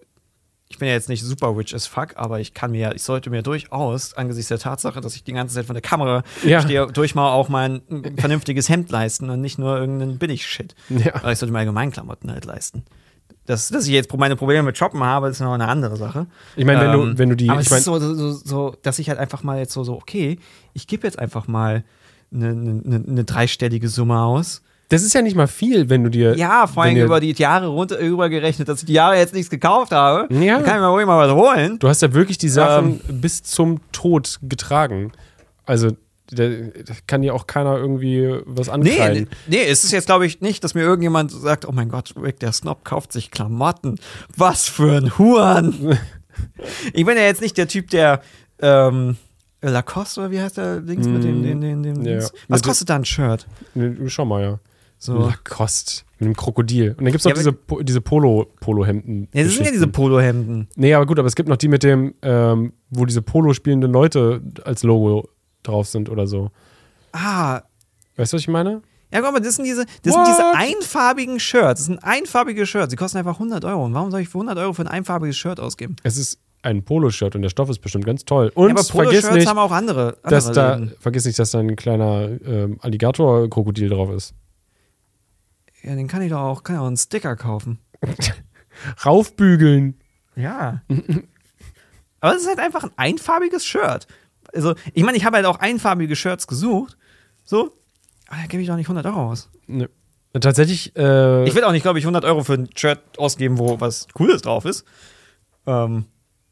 [0.70, 3.30] ich bin ja jetzt nicht super rich as fuck, aber ich kann mir, ich sollte
[3.30, 6.62] mir durchaus, angesichts der Tatsache, dass ich die ganze Zeit von der Kamera Ja.
[6.62, 10.76] stehe, durch mal auch mein ein vernünftiges Hemd leisten und nicht nur irgendeinen Billig-Shit.
[10.90, 11.16] Ja.
[11.16, 12.84] Aber ich sollte mir allgemein Klamotten halt leisten.
[13.46, 16.28] Das, dass ich jetzt meine Probleme mit Shoppen habe, ist noch eine andere Sache.
[16.58, 18.76] Ich meine, wenn Ähm, du, wenn du die, aber ich es ist so, so, so,
[18.82, 20.38] dass ich halt einfach mal jetzt so, so okay,
[20.74, 21.86] ich gebe jetzt einfach mal
[22.34, 24.64] eine, eine, eine dreistellige Summe aus.
[24.90, 26.36] Das ist ja nicht mal viel, wenn du dir.
[26.38, 29.92] Ja, vor allem über die Jahre runter rübergerechnet, dass ich die Jahre jetzt nichts gekauft
[29.92, 30.34] habe.
[30.34, 30.56] Ja.
[30.56, 31.78] Dann kann ich mir ruhig mal was holen.
[31.80, 33.22] Du hast ja wirklich die Sachen Ähm.
[33.22, 35.12] bis zum Tod getragen.
[35.66, 35.92] Also,
[36.32, 36.44] da
[37.06, 39.30] kann dir auch keiner irgendwie was Nee, ankreiden.
[39.48, 42.40] nee, es ist jetzt, glaube ich, nicht, dass mir irgendjemand sagt, oh mein Gott, Rick,
[42.40, 43.98] der Snob kauft sich Klamotten.
[44.36, 45.98] Was für ein Huren.
[46.94, 48.22] ich bin ja jetzt nicht der Typ, der
[48.62, 49.18] ähm,
[49.62, 52.26] Lacoste, oder wie heißt der Dings mit dem, dem, dem, dem Ja.
[52.48, 53.46] Was kostet da ein Shirt?
[53.74, 54.60] Nee, schau mal, ja.
[54.98, 55.28] So.
[55.28, 56.04] Lacoste.
[56.20, 56.92] Mit einem Krokodil.
[56.92, 59.28] Und dann gibt es noch Ja, diese, Po- diese Polo, Polo-Hemden.
[59.34, 60.68] Ja, das sind ja diese Polohemden.
[60.76, 63.92] Nee, aber gut, aber es gibt noch die mit dem, ähm, wo diese Polo spielenden
[63.92, 65.30] Leute als Logo
[65.64, 66.50] drauf sind oder so.
[67.12, 67.62] Ah,
[68.16, 68.82] Weißt du, was ich meine?
[69.14, 71.82] Ja, guck mal, das sind diese, das sind diese einfarbigen Shirts.
[71.82, 72.90] Das sind einfarbige Shirts.
[72.90, 73.86] Die kosten einfach 100 Euro.
[73.86, 75.96] Und warum soll ich für 100 Euro für ein einfarbiges Shirt ausgeben?
[76.04, 78.52] Es ist ein Poloshirt und der Stoff ist bestimmt ganz toll.
[78.56, 80.18] Und ja, aber vergiss Polo-Shirts nicht, haben auch andere.
[80.24, 84.34] andere dass da, vergiss nicht, dass da ein kleiner ähm, Alligator-Krokodil drauf ist.
[85.88, 87.80] Ja, den kann ich doch auch, kann ich auch einen Sticker kaufen.
[89.06, 89.96] Raufbügeln.
[90.36, 90.82] Ja.
[92.20, 94.06] aber es ist halt einfach ein einfarbiges Shirt.
[94.54, 96.98] Also, ich meine, ich habe halt auch einfarbige Shirts gesucht.
[97.46, 97.72] So.
[98.28, 99.50] Aber da gebe ich doch nicht 100 Euro aus.
[99.68, 99.88] Nö.
[100.34, 103.58] Und Tatsächlich, äh, Ich will auch nicht, glaube ich, 100 Euro für ein Shirt ausgeben,
[103.58, 104.86] wo was Cooles drauf ist.
[105.66, 106.04] Ähm,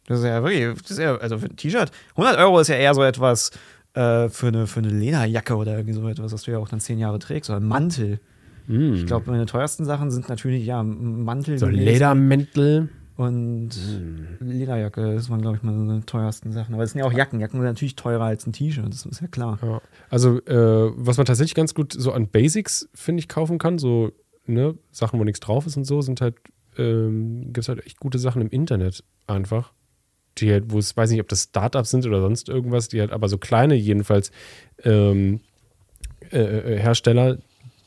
[0.07, 1.91] das ist ja wirklich, das ist ja, also für ein T-Shirt.
[2.11, 3.51] 100 Euro ist ja eher so etwas
[3.95, 6.79] äh, für, eine, für eine Lederjacke oder irgendwie so etwas, was du ja auch dann
[6.79, 7.49] zehn Jahre trägst.
[7.49, 8.21] Oder ein Mantel.
[8.67, 11.57] Ich glaube, meine teuersten Sachen sind natürlich, ja, Mantel.
[11.57, 12.89] so Ledermäntel.
[13.17, 13.69] Und
[14.41, 16.73] Lederjacke, das waren, glaube ich, mal so die teuersten Sachen.
[16.73, 17.39] Aber es sind ja auch Jacken.
[17.39, 19.57] Jacken sind natürlich teurer als ein T-Shirt, das ist ja klar.
[19.61, 19.81] Ja.
[20.09, 24.11] Also, äh, was man tatsächlich ganz gut so an Basics, finde ich, kaufen kann, so
[24.47, 26.35] ne, Sachen, wo nichts drauf ist und so, sind halt,
[26.77, 29.71] ähm, gibt es halt echt gute Sachen im Internet einfach.
[30.37, 33.13] Die halt, wo es, weiß nicht, ob das Startups sind oder sonst irgendwas, die halt,
[33.13, 34.31] aber so kleine jedenfalls
[34.83, 35.39] ähm,
[36.31, 37.37] äh, äh, Hersteller,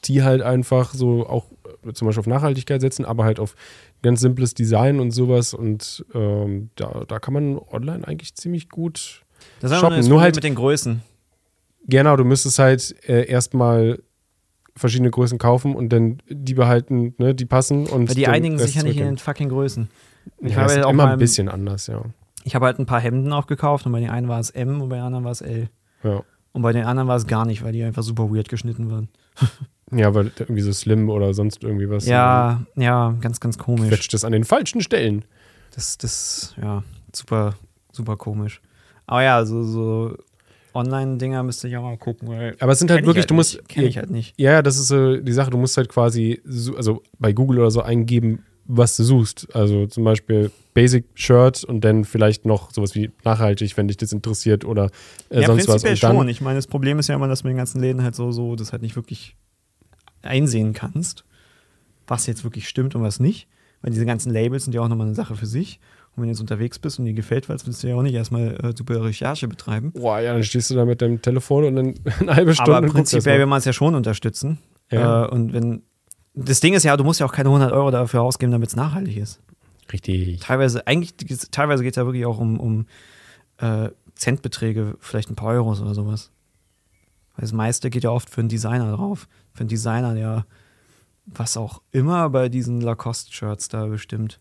[0.05, 1.47] die halt einfach so auch
[1.87, 3.55] äh, zum Beispiel auf Nachhaltigkeit setzen, aber halt auf
[4.03, 5.55] ganz simples Design und sowas.
[5.55, 9.23] Und ähm, da, da kann man online eigentlich ziemlich gut
[9.61, 11.03] Das ist Shoppen, nur halt- mit den Größen.
[11.87, 14.01] Genau, du müsstest halt äh, erstmal
[14.77, 17.87] verschiedene Größen kaufen und dann die behalten, ne, die passen.
[17.87, 19.89] Und Weil die einigen sich ja nicht in den fucking Größen.
[20.43, 22.03] Ich ja, habe halt auch immer mal- ein bisschen anders, ja.
[22.45, 24.81] Ich habe halt ein paar Hemden auch gekauft und bei den einen war es M
[24.81, 25.69] und bei den anderen war es L.
[26.05, 26.23] Ja,
[26.53, 29.09] Und bei den anderen war es gar nicht, weil die einfach super weird geschnitten waren.
[29.93, 32.07] ja weil irgendwie so slim oder sonst irgendwie was.
[32.07, 33.89] Ja, ja, ganz, ganz komisch.
[33.89, 35.25] Quetscht es an den falschen Stellen.
[35.75, 36.83] Das, das, ja,
[37.15, 37.55] super,
[37.93, 38.61] super komisch.
[39.07, 40.17] Aber ja, so, so
[40.75, 42.29] Online-Dinger müsste ich auch mal gucken.
[42.61, 43.57] Aber es sind halt wirklich, du musst.
[43.57, 43.69] Nicht.
[43.69, 44.35] Kenn ich halt nicht.
[44.39, 47.61] Ja, ja, das ist so die Sache, du musst halt quasi, so, also bei Google
[47.61, 49.49] oder so eingeben, was du suchst.
[49.55, 54.13] Also zum Beispiel Basic Shirt und dann vielleicht noch sowas wie nachhaltig, wenn dich das
[54.13, 54.91] interessiert oder
[55.31, 55.83] äh, ja, sonst was.
[55.83, 56.29] prinzipiell Und dann, schon.
[56.29, 58.55] Ich meine, das Problem ist ja immer, dass in den ganzen Läden halt so, so
[58.55, 59.37] das halt nicht wirklich
[60.29, 61.25] einsehen kannst,
[62.07, 63.49] was jetzt wirklich stimmt und was nicht.
[63.83, 65.79] Weil diese ganzen Labels sind ja auch nochmal eine Sache für sich.
[66.11, 68.15] Und wenn du jetzt unterwegs bist und dir gefällt was, willst du ja auch nicht
[68.15, 69.93] erstmal äh, super Recherche betreiben.
[69.93, 72.77] Boah, ja, dann stehst du da mit deinem Telefon und dann eine halbe Stunde.
[72.77, 74.59] Aber prinzipiell will man es ja schon unterstützen.
[74.91, 75.27] Ja.
[75.27, 75.83] Äh, und wenn.
[76.35, 78.77] Das Ding ist ja, du musst ja auch keine 100 Euro dafür ausgeben, damit es
[78.77, 79.41] nachhaltig ist.
[79.93, 80.41] Richtig.
[80.41, 81.15] Teilweise, eigentlich,
[81.51, 82.87] teilweise geht es ja wirklich auch um, um
[83.57, 86.31] äh, Centbeträge, vielleicht ein paar Euros oder sowas.
[87.35, 89.29] Weil das meiste geht ja oft für einen Designer drauf.
[89.59, 90.47] Für einen Designer, der
[91.27, 94.39] was auch immer bei diesen Lacoste-Shirts da bestimmt.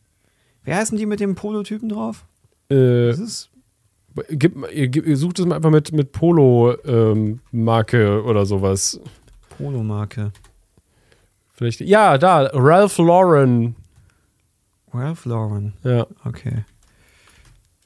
[0.63, 2.23] Wer heißen die mit dem Polotypen drauf?
[2.69, 3.49] Äh, Das ist
[4.29, 8.99] gib, ihr, sucht es mal einfach mit, mit Polo-Marke oder sowas.
[9.57, 10.31] Polo-Marke.
[11.51, 11.79] Vielleicht.
[11.81, 13.75] Ja, da, Ralph Lauren.
[14.93, 15.73] Ralph Lauren.
[15.83, 16.63] Ja, Okay.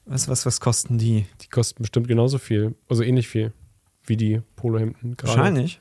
[0.06, 1.28] Was, was, was kosten die?
[1.42, 2.76] die kosten bestimmt genauso viel.
[2.90, 3.54] Also ähnlich viel
[4.04, 5.38] wie die Polohemden gerade.
[5.38, 5.80] Wahrscheinlich.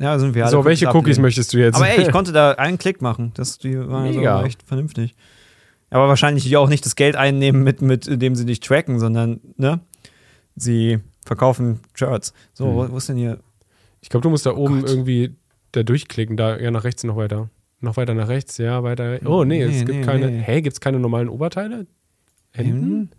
[0.00, 1.22] Ja, sind wir alle So, welche Cookies ablehnen.
[1.22, 1.74] möchtest du jetzt?
[1.76, 3.32] Aber ey, ich konnte da einen Klick machen.
[3.34, 4.40] Das, die waren Mega.
[4.40, 5.14] so echt vernünftig.
[5.90, 9.40] Aber wahrscheinlich die auch nicht das Geld einnehmen, mit, mit dem sie dich tracken, sondern,
[9.56, 9.80] ne?
[10.56, 12.32] Sie verkaufen Shirts.
[12.52, 12.74] So, Hm.
[12.74, 13.38] wo, wo ist denn hier?
[14.00, 14.90] Ich glaube, du musst da oben Gott.
[14.90, 15.34] irgendwie
[15.72, 17.48] da durchklicken, da ja nach rechts noch weiter.
[17.80, 19.18] Noch weiter nach rechts, ja, weiter.
[19.24, 20.30] Oh nee, es Nee, gibt nee, keine.
[20.30, 20.42] nee.
[20.42, 21.86] Hä, gibt es keine normalen Oberteile?
[22.52, 22.72] Hemden?
[22.82, 23.10] Hemden?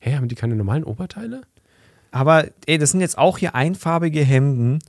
[0.00, 1.42] Hä, haben die keine normalen Oberteile?
[2.10, 4.80] Aber, ey, das sind jetzt auch hier einfarbige Hemden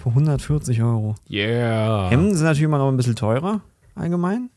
[0.00, 1.14] für 140 Euro.
[1.30, 2.08] Yeah.
[2.10, 3.60] Hemden sind natürlich immer noch ein bisschen teurer,
[3.94, 4.50] allgemein.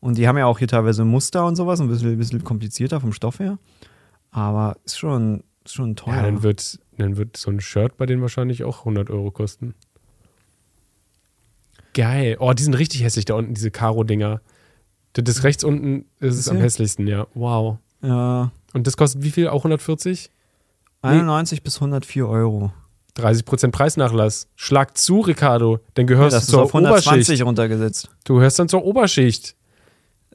[0.00, 3.12] Und die haben ja auch hier teilweise Muster und sowas, ein bisschen, bisschen komplizierter vom
[3.12, 3.58] Stoff her.
[4.30, 6.16] Aber ist schon, ist schon teuer.
[6.16, 9.74] Ja, dann wird, dann wird so ein Shirt bei denen wahrscheinlich auch 100 Euro kosten.
[11.94, 12.36] Geil.
[12.38, 14.40] Oh, die sind richtig hässlich da unten, diese Karo-Dinger.
[15.12, 16.64] Das ist rechts unten ist es Das am hier?
[16.66, 17.26] hässlichsten, ja.
[17.34, 17.78] Wow.
[18.02, 19.48] ja, Und das kostet wie viel?
[19.48, 20.30] Auch 140?
[21.02, 22.72] 91 bis 104 Euro.
[23.16, 24.48] 30% Preisnachlass.
[24.56, 25.80] Schlag zu, Ricardo.
[25.94, 27.44] Dann Ja, gehörst das du zur auf 120 Oberschicht.
[27.44, 28.10] runtergesetzt.
[28.24, 29.54] Du gehörst dann zur Oberschicht.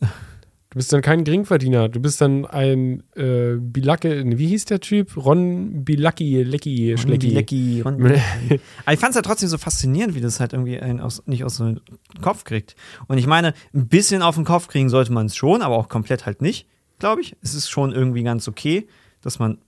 [0.01, 1.87] Du bist dann kein Geringverdiener.
[1.87, 5.15] Du bist dann ein äh, Bilacke, wie hieß der Typ?
[5.15, 7.29] Ron Bilacki, Lecki, Schlecki.
[7.29, 7.81] Lecki.
[7.85, 11.45] Aber ich fand es ja trotzdem so faszinierend, wie das halt irgendwie einen aus, nicht
[11.45, 11.79] aus dem
[12.21, 12.75] Kopf kriegt.
[13.07, 15.87] Und ich meine, ein bisschen auf den Kopf kriegen sollte man es schon, aber auch
[15.87, 16.67] komplett halt nicht,
[16.99, 17.37] glaube ich.
[17.41, 18.85] Es ist schon irgendwie ganz okay,
[19.21, 19.59] dass man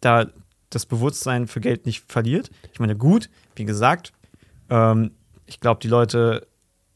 [0.00, 0.26] da
[0.74, 2.50] das Bewusstsein für Geld nicht verliert.
[2.72, 4.12] Ich meine, gut, wie gesagt,
[4.70, 5.12] ähm,
[5.46, 6.46] ich glaube, die Leute,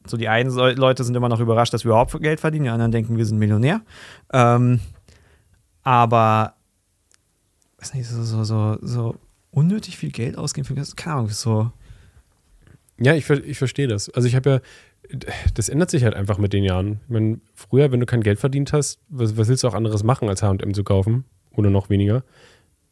[0.05, 2.69] so die einen Leu- Leute sind immer noch überrascht, dass wir überhaupt Geld verdienen, die
[2.69, 3.81] anderen denken, wir sind Millionär.
[4.33, 4.79] Ähm,
[5.83, 6.55] aber,
[7.79, 9.15] weiß nicht, so, so, so, so
[9.51, 11.71] unnötig viel Geld ausgeben für, keine Ahnung, so.
[12.99, 14.09] Ja, ich, ich verstehe das.
[14.09, 14.49] Also ich habe
[15.09, 15.17] ja,
[15.53, 16.99] das ändert sich halt einfach mit den Jahren.
[17.05, 20.03] Ich meine, früher, wenn du kein Geld verdient hast, was, was willst du auch anderes
[20.03, 21.23] machen, als H&M zu kaufen?
[21.51, 22.23] Oder noch weniger.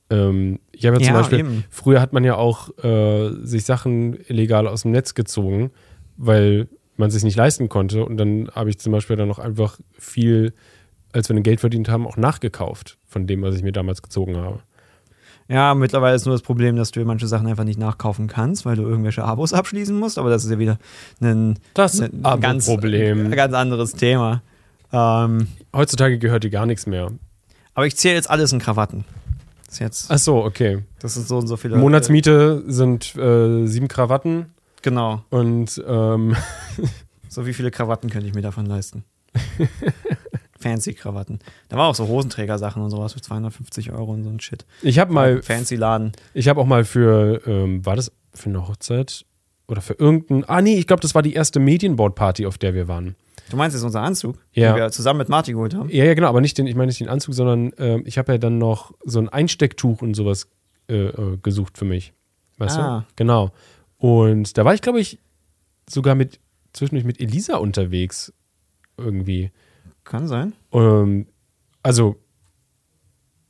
[0.10, 1.64] Ähm, ich habe ja zum Ja, Beispiel, eben.
[1.70, 5.72] früher hat man ja auch äh, sich Sachen illegal aus dem Netz gezogen,
[6.18, 8.06] weil man sich nicht leisten konnte.
[8.06, 10.54] Und dann habe ich zum Beispiel dann auch einfach viel,
[11.12, 14.38] als wir dann Geld verdient haben, auch nachgekauft von dem, was ich mir damals gezogen
[14.38, 14.60] habe.
[15.48, 18.76] Ja, mittlerweile ist nur das Problem, dass du manche Sachen einfach nicht nachkaufen kannst, weil
[18.76, 20.80] du irgendwelche Abos abschließen musst, aber das ist ja wieder
[21.22, 23.26] ein, Das ein ganz, Abo-Problem.
[23.28, 24.42] ein ganz anderes Thema.
[24.92, 27.12] Ähm, Heutzutage gehört dir gar nichts mehr.
[27.76, 29.06] aber ich zähle jetzt alles in Krawatten.
[29.76, 30.84] Ist jetzt, Ach so, okay.
[31.00, 31.76] das ist so und so viele.
[31.76, 34.42] Monatsmiete sind äh, sieben Krawatten.
[34.44, 34.46] Äh,
[34.84, 35.22] genau.
[35.32, 36.34] Und ähm,
[37.28, 39.04] So wie viele Krawatten könnte ich mir davon leisten?
[40.62, 41.40] Fancy Krawatten.
[41.68, 44.66] Da war auch so Hosenträgersachen und sowas für 250 Euro und so ein Shit.
[44.82, 46.14] ich habe mal, Fancy Laden.
[46.34, 49.26] ich habe auch mal für, ähm, war das für eine Hochzeit
[49.68, 52.88] oder für irgendein, ah nee, ich glaube, das war die erste Medienboard-Party, auf der wir
[52.88, 53.18] waren.
[53.50, 54.72] Du meinst jetzt unser Anzug, Ja.
[54.74, 55.90] den wir zusammen mit Marty geholt haben?
[55.90, 58.32] Ja, ja, genau, aber nicht den, ich meine nicht den Anzug, sondern ähm, ich habe
[58.34, 60.48] ja dann noch so ein Einstecktuch und sowas
[60.90, 62.14] äh, äh, gesucht für mich.
[62.58, 63.00] Weißt Ah.
[63.08, 63.14] du?
[63.18, 63.52] Genau.
[63.98, 65.20] Und da war ich, glaube ich,
[65.90, 66.40] sogar mit
[66.74, 68.34] zwischendurch mit Elisa unterwegs.
[68.98, 69.52] Irgendwie.
[70.04, 70.54] Kann sein.
[70.72, 71.28] Ähm,
[71.84, 72.16] also,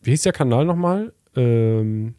[0.01, 1.13] wie hieß der Kanal nochmal?
[1.35, 2.15] Ähm,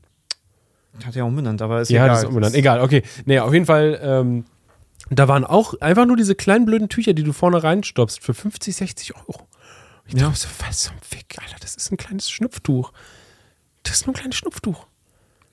[1.05, 2.09] Hat ja auch umbenannt, aber ist ja, egal.
[2.09, 2.55] das ist umbenannt.
[2.55, 3.03] Egal, okay.
[3.25, 4.45] Nee, auf jeden Fall, ähm,
[5.11, 8.75] da waren auch einfach nur diese kleinen blöden Tücher, die du vorne reinstopfst für 50,
[8.77, 9.47] 60 Euro.
[10.07, 10.27] Ich Ja.
[10.29, 12.93] dachte so, was zum Fick, Alter, das ist ein kleines Schnupftuch.
[13.83, 14.87] Das ist nur ein kleines Schnupftuch.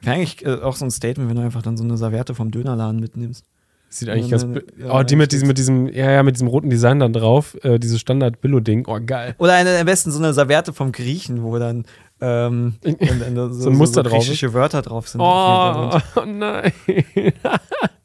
[0.02, 2.52] Wäre eigentlich äh, auch so ein Statement, wenn du einfach dann so eine Serviette vom
[2.52, 3.46] Dönerladen mitnimmst.
[3.90, 4.44] Sieht eigentlich Ja, ganz.
[4.58, 7.14] bl- ja, oh, die mit diesem, mit diesem, ja, ja, mit diesem roten Design dann
[7.14, 8.86] drauf, äh, dieses Standard-Billo-Ding.
[8.88, 9.36] Oh, geil.
[9.38, 11.86] Oder eine, am besten so eine Serviette vom Griechen, wo dann
[12.22, 12.76] Ähm,
[13.36, 14.26] so, So ein Muster drauf ist.
[14.26, 15.22] griechische Wörter drauf sind.
[15.22, 16.74] Oh, nein.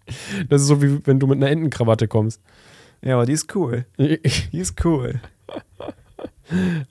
[0.49, 2.41] Das ist so, wie wenn du mit einer Entenkrawatte kommst.
[3.03, 3.87] Ja, aber die ist cool.
[3.99, 5.21] Die ist cool.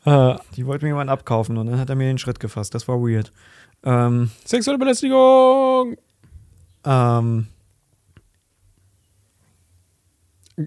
[0.05, 2.73] Ah, Die wollte mir jemand abkaufen und dann hat er mir den Schritt gefasst.
[2.75, 3.31] Das war weird.
[3.83, 5.97] Ähm, Sexuelle Belästigung.
[6.85, 7.47] ähm,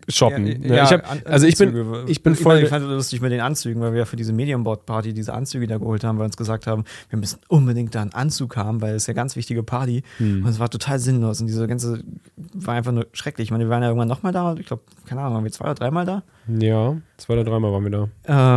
[0.08, 0.46] Shoppen.
[0.46, 0.76] Ja, ne?
[0.76, 1.68] ja, ich hab, also ich bin,
[2.06, 2.64] ich bin Ich voll.
[2.66, 5.78] fand es lustig mit den Anzügen, weil wir ja für diese Medienboard-Party diese Anzüge da
[5.78, 8.94] geholt haben, weil wir uns gesagt haben, wir müssen unbedingt da einen Anzug haben, weil
[8.94, 10.02] es ja ganz wichtige Party.
[10.18, 10.44] Hm.
[10.44, 11.40] Und es war total sinnlos.
[11.40, 12.04] Und diese ganze
[12.36, 13.48] war einfach nur schrecklich.
[13.48, 14.54] Ich meine, wir waren ja irgendwann nochmal da.
[14.54, 16.22] Ich glaube, keine Ahnung, waren wir zwei oder dreimal da.
[16.46, 18.08] Ja, zwei oder dreimal waren wir da.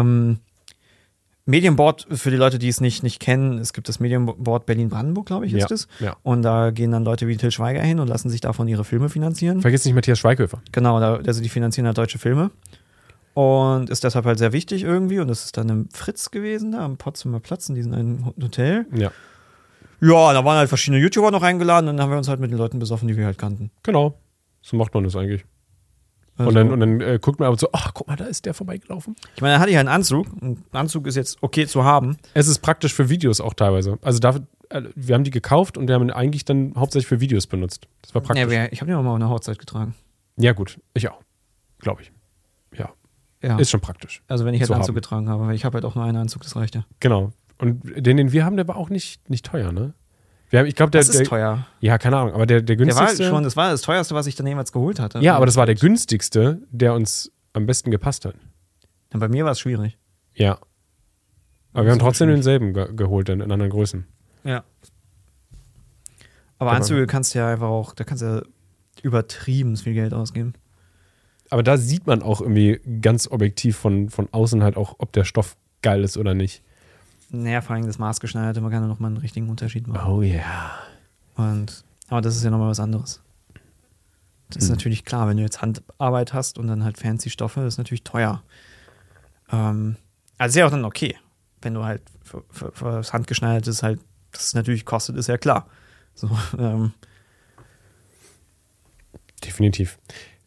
[0.01, 0.37] Ähm,
[1.45, 5.45] Medienboard, für die Leute, die es nicht, nicht kennen, es gibt das Medienboard Berlin-Brandenburg, glaube
[5.45, 5.87] ich, Ja, ist es.
[5.99, 6.15] ja.
[6.23, 9.09] Und da gehen dann Leute wie Till Schweiger hin und lassen sich davon ihre Filme
[9.09, 9.61] finanzieren.
[9.61, 10.61] Vergiss nicht Matthias Schweighöfer.
[10.71, 12.51] Genau, also die finanzieren halt deutsche Filme.
[13.33, 15.19] Und ist deshalb halt sehr wichtig irgendwie.
[15.19, 18.85] Und das ist dann im Fritz gewesen, da am Potsdamer Platz in diesem einen Hotel.
[18.95, 19.11] Ja,
[20.01, 22.51] Ja, da waren halt verschiedene YouTuber noch eingeladen und dann haben wir uns halt mit
[22.51, 23.71] den Leuten besoffen, die wir halt kannten.
[23.83, 24.17] genau.
[24.65, 25.43] So macht man das eigentlich.
[26.35, 28.45] Also, und dann, und dann äh, guckt man aber so, ach, guck mal, da ist
[28.45, 29.15] der vorbeigelaufen.
[29.35, 30.27] ich meine, da hatte ich halt einen Anzug.
[30.41, 32.17] Ein Anzug ist jetzt okay zu haben.
[32.33, 33.99] Es ist praktisch für Videos auch teilweise.
[34.01, 37.19] Also da, äh, wir haben die gekauft und wir haben ihn eigentlich dann hauptsächlich für
[37.19, 37.87] Videos benutzt.
[38.01, 38.51] Das war praktisch.
[38.51, 39.93] Ja, ich habe den auch mal auf einer Hochzeit getragen.
[40.37, 40.79] Ja, gut.
[40.95, 41.21] Ich auch.
[41.79, 42.11] Glaube ich.
[42.75, 42.89] Ja.
[43.43, 43.57] Ja.
[43.59, 44.23] Ist schon praktisch.
[44.27, 44.95] also wenn ich halt zu einen Anzug haben.
[44.95, 46.85] getragen habe, weil ich habe halt auch nur einen Anzug, das reicht ja.
[46.99, 47.31] Genau.
[47.59, 49.93] Und den, den wir haben, der war auch nicht, nicht teuer, ne?
[50.59, 51.67] Haben, ich glaube, der, Das ist der teuer.
[51.79, 53.29] Ja, keine Ahnung, aber der, der Der war günstigste.
[53.29, 55.19] schon, das war das teuerste, was ich dann jemals geholt hatte.
[55.19, 58.35] ja, aber das war der günstigste, der uns am besten gepasst hat.
[59.13, 59.97] Ja, Bei mir war es schwierig.
[60.35, 60.57] Ja.
[61.73, 62.37] Aber wir haben trotzdem schwierig.
[62.43, 64.05] denselben ge geholt, in, in anderen Größen.
[64.43, 64.63] Ja.
[66.59, 68.41] Aber Kann Anzüge kannst du ja einfach auch, da kannst du ja
[69.01, 70.53] übertrieben viel Geld ausgeben.
[71.49, 75.23] Aber da sieht man auch irgendwie ganz objektiv von, von außen halt auch, ob der
[75.23, 76.63] Stoff geil ist oder nicht.
[77.35, 80.07] Naja, vor allem das Maßgeschneiderte, man kann da nochmal einen richtigen Unterschied machen.
[80.07, 80.71] Oh ja.
[81.35, 83.21] Und, aber das ist ja nochmal was anderes.
[84.49, 84.75] Das ist Hm.
[84.75, 88.03] natürlich klar, wenn du jetzt Handarbeit hast und dann halt fancy Stoffe, das ist natürlich
[88.03, 88.43] teuer.
[89.51, 89.95] Ähm,
[90.37, 91.17] also ist ja auch dann okay,
[91.63, 93.99] wenn du halt für, für, für das Handgeschneidertes halt,
[94.31, 95.67] das es natürlich kostet, ist ja klar.
[96.13, 96.29] So,
[96.59, 96.93] ähm,
[99.43, 99.97] Definitiv.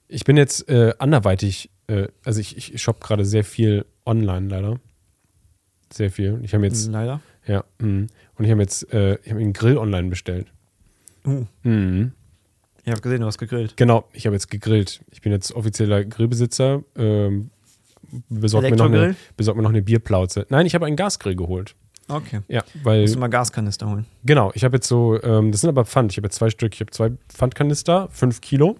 [0.06, 4.78] Ich bin jetzt äh, anderweitig, äh, also ich, ich shoppe gerade sehr viel online leider.
[5.92, 6.40] Sehr viel.
[6.42, 7.20] Ich habe jetzt, leider.
[7.46, 8.06] ja, mm.
[8.36, 10.48] und ich habe jetzt, äh, ich habe einen Grill online bestellt.
[11.26, 12.12] Uh, Mhm.
[12.84, 13.76] ich habe gesehen, du hast gegrillt.
[13.76, 15.00] Genau, ich habe jetzt gegrillt.
[15.10, 16.82] Ich bin jetzt offizieller Grillbesitzer.
[16.96, 17.50] Ähm,
[18.28, 19.16] besorg, mir noch eine, Elektrogrill?
[19.36, 20.46] besorg mir noch eine Bierplauze.
[20.50, 21.74] Nein, ich habe einen Gasgrill geholt.
[22.08, 22.40] Okay.
[22.46, 24.06] Ja, weil, Musst du mal Gaskanister holen.
[24.24, 26.12] genau, ich habe jetzt so, ähm, das sind aber Pfand.
[26.12, 26.72] Ich habe jetzt zwei Stück.
[26.74, 28.76] Ich habe zwei Pfandkanister, fünf Kilo.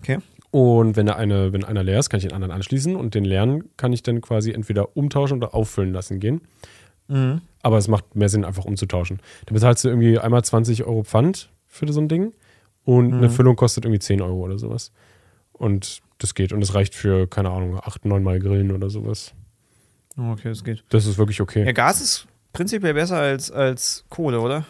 [0.00, 0.18] Okay.
[0.50, 2.96] Und wenn, eine, wenn einer leer ist, kann ich den anderen anschließen.
[2.96, 6.40] Und den leeren kann ich dann quasi entweder umtauschen oder auffüllen lassen gehen.
[7.08, 7.42] Mhm.
[7.62, 9.20] Aber es macht mehr Sinn, einfach umzutauschen.
[9.46, 12.32] Da bezahlst du irgendwie einmal 20 Euro Pfand für so ein Ding.
[12.84, 13.32] Und eine Mhm.
[13.32, 14.92] Füllung kostet irgendwie 10 Euro oder sowas.
[15.52, 16.52] Und das geht.
[16.52, 19.34] Und das reicht für, keine Ahnung, 8, 9 Mal Grillen oder sowas.
[20.16, 20.82] Oh, Okay, das geht.
[20.88, 21.64] Das ist wirklich okay.
[21.66, 24.64] Ja, Gas ist prinzipiell besser als, als Kohle, oder?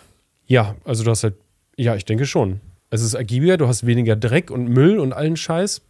[0.46, 1.34] Ja, also du hast halt,
[1.76, 2.60] ja, ich denke schon.
[2.90, 5.82] Es ist ergiebiger, du hast weniger Dreck und Müll und allen Scheiß.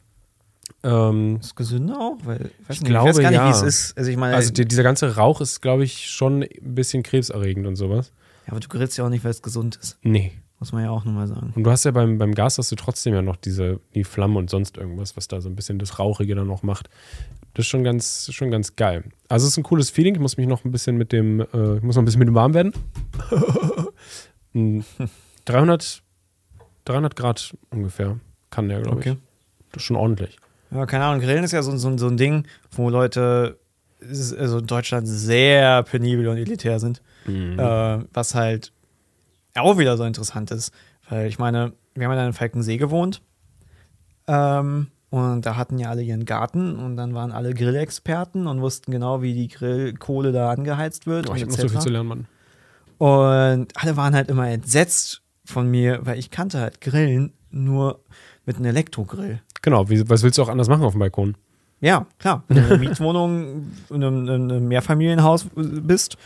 [0.82, 2.16] Ähm, Ist gesünder auch?
[2.24, 3.46] Weil, ich weiß, Ich nicht, glaube, ich weiß gar nicht, ja.
[3.48, 3.96] wie es ist.
[3.98, 7.66] Also ich meine, also die, dieser ganze Rauch ist, glaube ich, schon ein bisschen krebserregend
[7.66, 8.12] und sowas.
[8.46, 9.96] ja, aber du grillst ja auch nicht, weil es gesund ist.
[10.02, 10.32] Nee.
[10.60, 11.52] Muss man ja auch nochmal sagen.
[11.54, 14.38] Und du hast ja beim, beim Gas hast du trotzdem ja noch diese, die Flamme
[14.38, 16.90] und sonst irgendwas, was da so ein bisschen das Rauchige dann noch macht.
[17.54, 19.04] Das ist schon ganz, schon ganz geil.
[19.28, 20.14] Also es ist ein cooles Feeling.
[20.16, 22.28] Ich muss mich noch ein bisschen mit dem, äh, ich muss noch ein bisschen mit
[22.28, 22.72] dem warm werden.
[24.54, 24.80] Mm,
[25.44, 26.02] 300,
[26.88, 28.18] 300 Grad ungefähr
[28.50, 29.10] kann der, glaube Okay.
[29.12, 29.18] ich.
[29.72, 30.38] Das ist schon ordentlich.
[30.70, 33.58] Ja, keine Ahnung, Grillen ist ja so, so, so ein Ding, wo Leute
[34.00, 37.02] also in Deutschland sehr penibel und elitär sind.
[37.26, 37.58] Mhm.
[37.58, 38.72] Äh, was halt
[39.56, 40.72] auch wieder so interessant ist.
[41.08, 43.22] Weil ich meine, wir haben ja in Falkensee gewohnt.
[44.26, 48.92] Ähm, und da hatten ja alle ihren Garten und dann waren alle Grillexperten und wussten
[48.92, 51.28] genau, wie die Grillkohle da angeheizt wird.
[51.30, 52.26] Oh, ich habe noch so viel zu lernen, Mann.
[52.98, 58.00] Und alle waren halt immer entsetzt von mir, weil ich kannte halt Grillen nur
[58.44, 59.40] mit einem Elektrogrill.
[59.62, 61.36] Genau, wie, was willst du auch anders machen auf dem Balkon?
[61.80, 62.44] Ja, klar.
[62.48, 66.18] Wenn du in einer Mietwohnung, in einem, in einem Mehrfamilienhaus bist.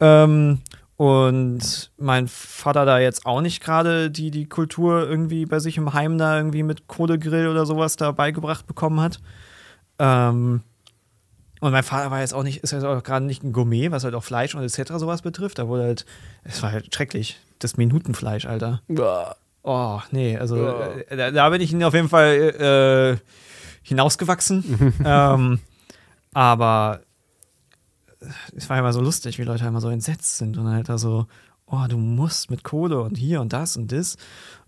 [0.00, 0.58] Ähm,
[0.96, 5.94] und mein Vater da jetzt auch nicht gerade die, die Kultur irgendwie bei sich im
[5.94, 9.20] Heim da irgendwie mit Kohlegrill oder sowas da beigebracht bekommen hat.
[9.98, 10.62] Ähm,
[11.60, 14.04] und mein Vater war jetzt auch nicht, ist jetzt auch gerade nicht ein Gourmet, was
[14.04, 14.92] halt auch Fleisch und etc.
[14.96, 15.58] sowas betrifft.
[15.58, 16.06] Da wurde halt,
[16.44, 17.38] es war halt schrecklich.
[17.58, 18.82] Das Minutenfleisch, Alter.
[19.64, 20.86] Oh, nee, also Ja.
[21.08, 23.26] äh, da, da bin ich auf jeden Fall äh,
[23.82, 24.94] hinausgewachsen.
[25.04, 25.58] ähm,
[26.32, 27.00] aber
[28.56, 31.26] es war immer so lustig, wie Leute immer so entsetzt sind und halt da so,
[31.66, 34.16] oh, du musst mit Kohle und hier und das und das.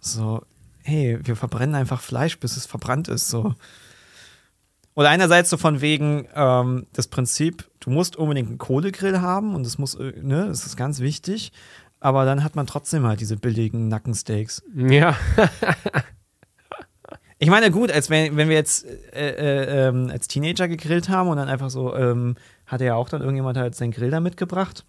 [0.00, 0.42] So,
[0.82, 3.28] hey, wir verbrennen einfach Fleisch, bis es verbrannt ist.
[3.28, 3.54] So.
[4.94, 9.64] Oder einerseits so von wegen ähm, das Prinzip, du musst unbedingt einen Kohlegrill haben und
[9.64, 11.52] das muss, äh, ne, das ist ganz wichtig.
[12.00, 14.62] Aber dann hat man trotzdem halt diese billigen Nackensteaks.
[14.74, 15.16] Ja.
[17.42, 18.84] Ich meine, gut, als wenn, wenn wir jetzt
[19.14, 22.36] äh, äh, ähm, als Teenager gegrillt haben und dann einfach so, ähm,
[22.66, 24.84] hatte ja auch dann irgendjemand halt seinen Grill da mitgebracht.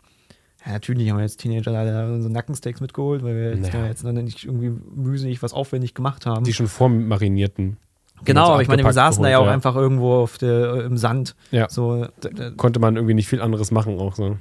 [0.65, 3.79] Ja, natürlich haben wir jetzt Teenager da so Nackensteaks mitgeholt, weil wir jetzt, Ja.
[3.79, 3.85] ja.
[3.87, 6.43] jetzt noch nicht irgendwie mühselig was aufwendig gemacht haben.
[6.43, 7.77] Die schon vormarinierten.
[8.25, 10.79] Genau, aber ich meine, wir saßen da ja auch geholt, einfach irgendwo auf der, äh,
[10.85, 11.35] im Sand.
[11.51, 11.69] Ja.
[11.69, 12.07] So,
[12.57, 14.23] Konnte man irgendwie nicht viel anderes machen auch so.
[14.25, 14.37] ja.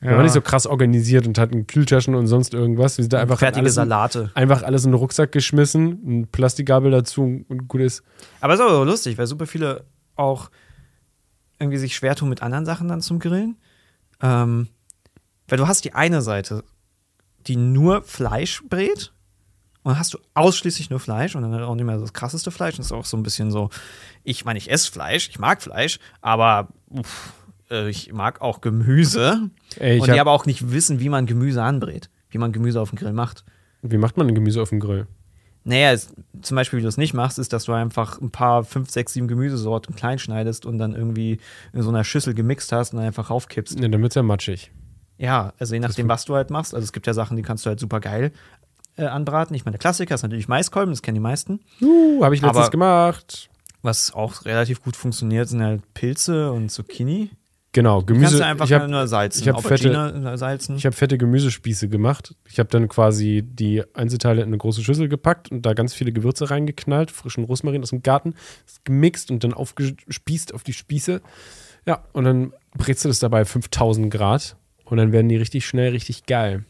[0.00, 2.98] Wir waren nicht so krass organisiert und hatten Kühltaschen und sonst irgendwas.
[2.98, 4.30] Wir sind da einfach fertige alles, Salate.
[4.34, 8.02] einfach alles in den Rucksack geschmissen, ein Plastikgabel dazu und gut ist.
[8.40, 9.84] Aber es ist auch so lustig, weil super viele
[10.16, 10.50] auch
[11.58, 13.56] irgendwie sich schwer tun mit anderen Sachen dann zum Grillen.
[14.22, 14.68] Ähm,
[15.48, 16.64] weil du hast die eine Seite,
[17.46, 19.12] die nur Fleisch brät.
[19.82, 22.76] Und dann hast du ausschließlich nur Fleisch und dann auch nicht mehr das krasseste Fleisch.
[22.76, 23.70] Das ist auch so ein bisschen so,
[24.24, 27.32] ich meine, ich esse Fleisch, ich mag Fleisch, aber uff,
[27.70, 29.50] äh, ich mag auch Gemüse.
[29.76, 32.80] Ey, ich und die aber auch nicht wissen, wie man Gemüse anbrät, wie man Gemüse
[32.80, 33.44] auf dem Grill macht.
[33.82, 35.06] wie macht man ein Gemüse auf dem Grill?
[35.64, 38.64] Naja, es, zum Beispiel, wie du es nicht machst, ist, dass du einfach ein paar,
[38.64, 41.38] fünf, sechs, sieben Gemüsesorten klein schneidest und dann irgendwie
[41.72, 43.78] in so einer Schüssel gemixt hast und dann einfach raufkippst.
[43.78, 44.72] Ne, dann wird's ja matschig.
[45.18, 46.74] Ja, also je nachdem, was du halt machst.
[46.74, 48.32] Also es gibt ja Sachen, die kannst du halt super geil
[48.96, 49.54] äh, anbraten.
[49.56, 51.60] Ich meine, der Klassiker ist natürlich Maiskolben, das kennen die meisten.
[51.80, 53.48] Uh, habe ich letztens Aber- gemacht.
[53.82, 57.30] Was auch relativ gut funktioniert, sind halt Pilze und Zucchini.
[57.72, 58.38] Genau, Die kannst Gemüse.
[58.38, 59.42] du einfach ich habe nur salzen.
[59.42, 60.76] ich hab Aubergine, äh, salzen.
[60.76, 62.34] ich hab fette Gemüsespieße gemacht.
[62.48, 66.12] Ich habe dann quasi die Einzelteile in eine große Schüssel gepackt und da ganz viele
[66.12, 68.34] Gewürze reingeknallt, frischen Rosmarin aus dem Garten,
[68.84, 71.22] gemixt und dann aufgespießt auf die Spieße.
[71.86, 75.92] Ja, und dann brätst du das dabei 5000 Grad und dann werden die richtig schnell
[75.92, 76.64] richtig geil.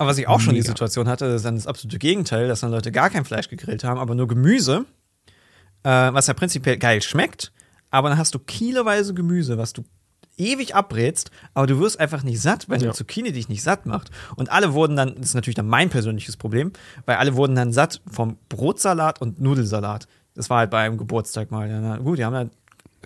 [0.00, 0.70] Aber was ich auch schon die Mega.
[0.72, 4.00] Situation hatte, ist dann das absolute Gegenteil, dass dann Leute gar kein Fleisch gegrillt haben,
[4.00, 4.86] aber nur Gemüse,
[5.82, 7.52] äh, was ja prinzipiell geil schmeckt,
[7.90, 9.84] aber dann hast du kiloweise Gemüse, was du
[10.38, 12.84] ewig abbrätst, aber du wirst einfach nicht satt, weil Ja.
[12.88, 14.10] eine Zucchini dich nicht satt macht.
[14.36, 16.72] Und alle wurden dann, das ist natürlich dann mein persönliches Problem,
[17.04, 20.08] weil alle wurden dann satt vom Brotsalat und Nudelsalat.
[20.34, 21.68] Das war halt bei einem Geburtstag mal.
[21.68, 22.50] Ja, na, gut, die haben halt,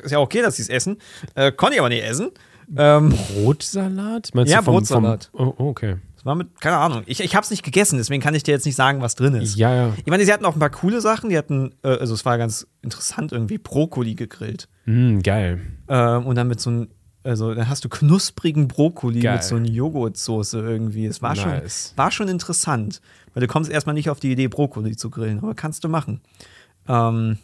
[0.01, 0.99] ist ja okay, dass sie es essen,
[1.35, 2.31] äh, konnte ich aber nicht essen.
[2.77, 4.31] Ähm, Brotsalat?
[4.33, 5.31] Meinst Ja, du vom, Brotsalat.
[5.35, 5.97] Vom, oh, okay.
[6.25, 8.64] War mit, keine Ahnung, ich, ich habe es nicht gegessen, deswegen kann ich dir jetzt
[8.64, 9.57] nicht sagen, was drin ist.
[9.57, 9.93] Ja, ja.
[9.99, 11.31] Ich meine, sie hatten auch ein paar coole Sachen.
[11.31, 14.68] Die hatten, äh, also es war ganz interessant, irgendwie Brokkoli gegrillt.
[14.87, 15.61] Mm, geil.
[15.89, 16.89] Ähm, und dann mit so einem,
[17.22, 19.35] also dann hast du knusprigen Brokkoli Geil.
[19.35, 21.07] mit so einer Joghurtsoße irgendwie.
[21.07, 21.89] Es war, Nice.
[21.89, 23.01] schon, war schon interessant.
[23.33, 26.20] Weil du kommst erstmal nicht auf die Idee, Brokkoli zu grillen, aber kannst du machen.
[26.87, 27.39] Ähm,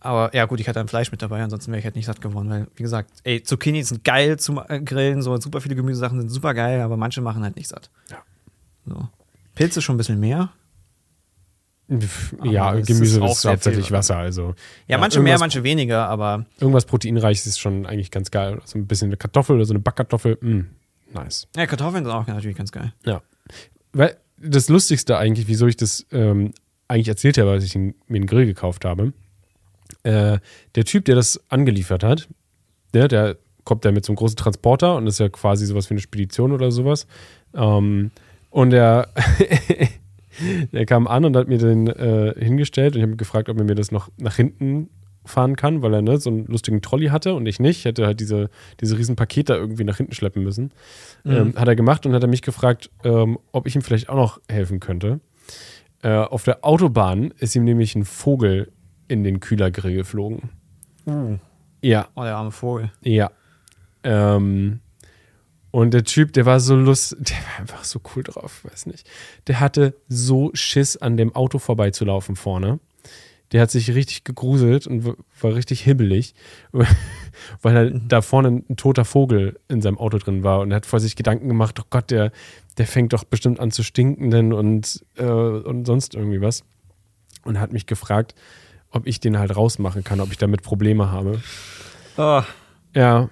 [0.00, 2.20] aber ja, gut, ich hatte ein Fleisch mit dabei, ansonsten wäre ich halt nicht satt
[2.20, 6.18] geworden, weil, wie gesagt, ey, Zucchini sind geil zum äh, Grillen, so super viele Gemüsesachen
[6.20, 7.90] sind super geil, aber manche machen halt nicht satt.
[8.10, 8.18] Ja.
[8.86, 9.08] So.
[9.54, 10.50] Pilze schon ein bisschen mehr.
[12.38, 13.96] Aber Ja, es Gemüse ist auch ist hauptsächlich viel.
[13.96, 14.54] Wasser, also.
[14.86, 18.60] Ja, manche mehr, manche weniger, aber Irgendwas Proteinreiches ist schon eigentlich ganz geil.
[18.64, 20.38] So ein bisschen eine Kartoffel oder so eine Backkartoffel.
[20.40, 20.66] Mm,
[21.12, 21.48] nice.
[21.56, 22.92] ja, Kartoffeln sind auch natürlich ganz geil.
[23.04, 23.22] Ja.
[23.92, 26.52] Weil das Lustigste eigentlich, wieso ich das ähm,
[26.86, 29.12] eigentlich erzählt habe, als ich den, mir einen Grill gekauft habe,
[30.02, 30.38] äh,
[30.74, 32.28] der Typ, der das angeliefert hat,
[32.94, 35.94] der, der kommt ja mit so einem großen Transporter und ist ja quasi sowas wie
[35.94, 37.06] eine Spedition oder sowas.
[37.54, 38.10] Ähm,
[38.50, 39.08] und der,
[40.72, 43.64] der kam an und hat mir den äh, hingestellt und ich habe gefragt, ob er
[43.64, 44.88] mir das noch nach hinten
[45.24, 47.80] fahren kann, weil er ne, so einen lustigen Trolley hatte und ich nicht.
[47.80, 48.48] Ich hätte halt diese,
[48.80, 50.72] diese riesen Pakete irgendwie nach hinten schleppen müssen.
[51.24, 54.16] Ähm, hat er gemacht und hat er mich gefragt, ähm, ob ich ihm vielleicht auch
[54.16, 55.20] noch helfen könnte.
[56.02, 58.72] Äh, auf der Autobahn ist ihm nämlich ein Vogel
[59.10, 60.50] in den Kühlergrill geflogen.
[61.06, 61.38] Uh.
[61.82, 62.90] Ja, Oh, der arme Vogel.
[63.02, 63.30] ja.
[64.02, 64.80] Ähm,
[65.72, 69.08] und der Typ, der war so lustig, der war einfach so cool drauf, weiß nicht.
[69.46, 72.80] Der hatte so Schiss, an dem Auto vorbeizulaufen vorne.
[73.52, 76.34] Der hat sich richtig gegruselt und war richtig hibbelig,
[77.62, 80.86] weil er da vorne ein toter Vogel in seinem Auto drin war und er hat
[80.86, 82.30] vor sich Gedanken gemacht, oh Gott, der,
[82.78, 86.62] der fängt doch bestimmt an zu stinken denn und, äh, und sonst irgendwie was.
[87.44, 88.34] Und hat mich gefragt,
[88.90, 91.40] ob ich den halt rausmachen kann, ob ich damit Probleme habe.
[92.16, 92.42] Oh,
[92.94, 93.30] Ja.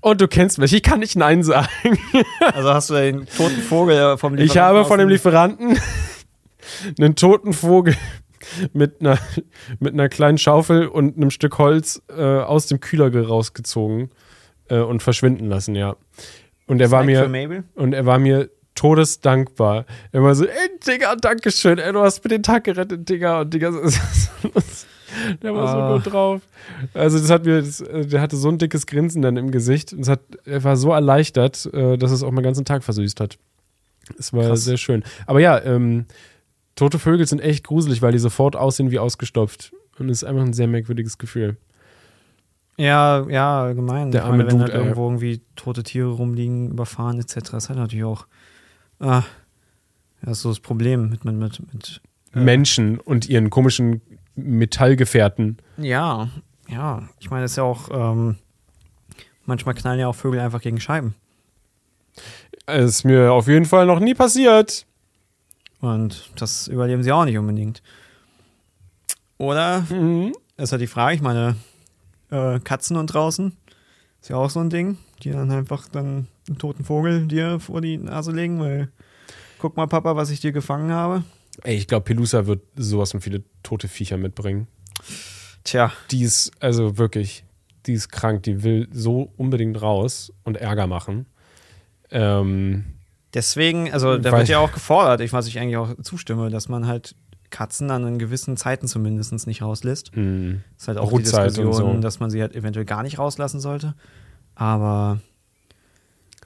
[0.00, 1.98] Und du kennst mich, ich kann nicht Nein sagen.
[2.40, 5.78] also hast du den toten Vogel vom Ich habe von dem Lieferanten
[6.98, 7.96] einen toten Vogel
[8.72, 9.18] mit einer,
[9.78, 14.10] mit einer kleinen Schaufel und einem Stück Holz äh, aus dem Kühlergrill rausgezogen
[14.68, 15.96] äh, und verschwinden lassen, ja.
[16.66, 19.84] Und er war Snack mir und er war mir todesdankbar.
[20.12, 23.40] Er war so, ey, Digga, Dankeschön, ey, du hast mir den Tag gerettet, Digga.
[23.42, 23.72] Und Digga,
[25.42, 25.88] Der war Ah.
[25.90, 26.42] so gut drauf.
[26.94, 29.92] Also das hat mir, das, äh, der hatte so ein dickes Grinsen dann im Gesicht.
[29.92, 33.18] Und es hat, er war so erleichtert, äh, dass es auch meinen ganzen Tag versüßt
[33.20, 33.38] hat.
[34.18, 34.64] Es war Krass.
[34.64, 35.02] sehr schön.
[35.26, 36.04] Aber ja, ähm,
[36.76, 39.72] tote Vögel sind echt gruselig, weil die sofort aussehen wie ausgestopft.
[39.98, 41.56] Und es ist einfach ein sehr merkwürdiges Gefühl.
[42.76, 44.12] Ja, ja, allgemein.
[44.12, 47.68] Der Ich meine, arme wenn Dude, halt irgendwo irgendwie tote Tiere rumliegen, überfahren etc., ist
[47.70, 48.26] halt natürlich auch.
[49.00, 49.22] Ah,
[50.22, 52.00] das ist so das Problem mit, mit, mit, mit
[52.34, 52.40] Ja.
[52.40, 54.00] Menschen und ihren komischen
[54.34, 55.58] Metallgefährten.
[55.76, 56.28] Ja,
[56.68, 57.08] ja.
[57.20, 58.36] Ich meine, es ist ja auch, ähm,
[59.44, 61.14] manchmal knallen ja auch Vögel einfach gegen Scheiben.
[62.66, 64.84] Ist mir auf jeden Fall noch nie passiert.
[65.80, 67.82] Und das überleben sie auch nicht unbedingt.
[69.38, 70.32] Oder, Mhm.
[70.56, 71.54] das ist halt die Frage, ich meine,
[72.30, 73.56] äh, Katzen und draußen
[74.20, 77.80] ist ja auch so ein Ding, die dann einfach dann einen toten Vogel dir vor
[77.80, 78.88] die Nase legen, weil
[79.58, 81.24] guck mal, Papa, was ich dir gefangen habe.
[81.62, 84.68] Ey, ich glaube, Pelusa wird sowas von viele tote Viecher mitbringen.
[85.64, 87.44] Tja, Die ist, also wirklich,
[87.86, 88.44] die ist krank.
[88.44, 91.26] Die will so unbedingt raus und Ärger machen.
[92.10, 92.84] Ähm,
[93.34, 96.86] deswegen, also da wird ja auch gefordert, ich, was ich eigentlich auch zustimme, dass man
[96.86, 97.16] halt
[97.50, 100.14] Katzen dann in gewissen Zeiten zumindest nicht rauslässt.
[100.14, 100.58] mh.
[100.76, 102.00] ist halt auch Brutzeit die und Diskussion, so.
[102.00, 103.94] dass man sie halt eventuell gar nicht rauslassen sollte.
[104.54, 105.20] Aber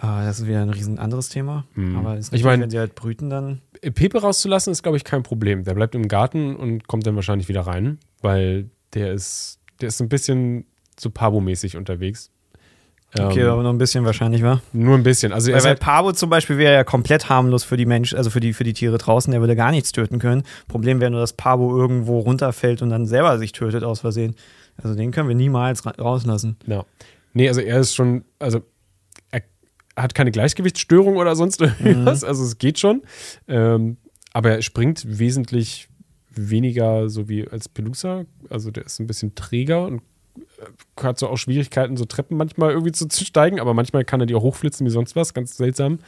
[0.02, 1.64] das ist wieder ein riesen anderes Thema.
[1.74, 1.96] Mhm.
[1.96, 3.60] Aber Ich natürlich, mein- wenn sie halt brüten, dann.
[3.94, 5.64] Pepe rauszulassen ist, glaube ich, kein Problem.
[5.64, 10.00] Der bleibt im Garten und kommt dann wahrscheinlich wieder rein, weil der ist, der ist
[10.00, 10.66] ein bisschen
[10.98, 12.30] so Pabo-mäßig unterwegs.
[13.18, 14.62] Okay, Ähm, aber noch ein bisschen wahrscheinlich, war.
[14.72, 15.32] nur ein bisschen.
[15.34, 18.30] Also Weil, weil halt, Pabo zum Beispiel wäre ja komplett harmlos für die Menschen, also
[18.30, 20.44] für die, für die Tiere draußen, der würde gar nichts töten können.
[20.66, 24.34] Problem wäre nur, dass Pabo irgendwo runterfällt und dann selber sich tötet aus Versehen.
[24.82, 26.56] Also den können wir niemals ra rauslassen.
[26.66, 26.84] ja.
[27.34, 28.60] Nee, also er ist schon, also
[29.96, 32.24] hat keine Gleichgewichtsstörung oder sonst irgendwas.
[32.24, 33.02] Also es geht schon.
[33.48, 33.96] Ähm,
[34.32, 35.88] aber er springt wesentlich
[36.30, 38.24] weniger so wie als Pelusa.
[38.48, 40.02] Also der ist ein bisschen träger und
[40.36, 44.20] äh, hat so auch Schwierigkeiten, so Treppen manchmal irgendwie zu, zu steigen, aber manchmal kann
[44.20, 45.98] er die auch hochflitzen wie sonst was, ganz seltsam.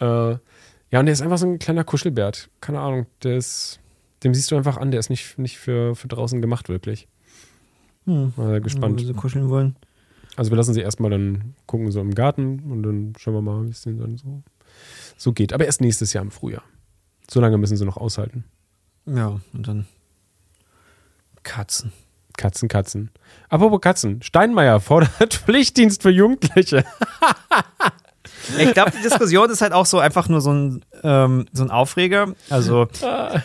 [0.00, 2.50] Äh, ja, und der ist einfach so ein kleiner Kuschelbert.
[2.60, 3.80] Keine Ahnung, der ist,
[4.24, 7.08] dem siehst du einfach an, der ist nicht, nicht für, für draußen gemacht, wirklich.
[8.04, 8.32] Hm.
[8.36, 8.98] Mal gespannt.
[8.98, 9.76] Wenn sie kuscheln wollen.
[10.36, 13.66] Also wir lassen sie erstmal dann gucken, so im Garten und dann schauen wir mal,
[13.66, 14.42] wie es denen dann so,
[15.16, 15.52] so geht.
[15.52, 16.62] Aber erst nächstes Jahr im Frühjahr.
[17.30, 18.44] So lange müssen sie noch aushalten.
[19.06, 19.86] Ja, und dann
[21.42, 21.92] Katzen.
[22.36, 23.10] Katzen, Katzen.
[23.48, 24.22] Apropos Katzen.
[24.22, 26.84] Steinmeier fordert Pflichtdienst für Jugendliche.
[28.58, 31.70] Ich glaube, die Diskussion ist halt auch so einfach nur so ein, ähm, so ein
[31.70, 32.34] Aufreger.
[32.50, 32.88] Also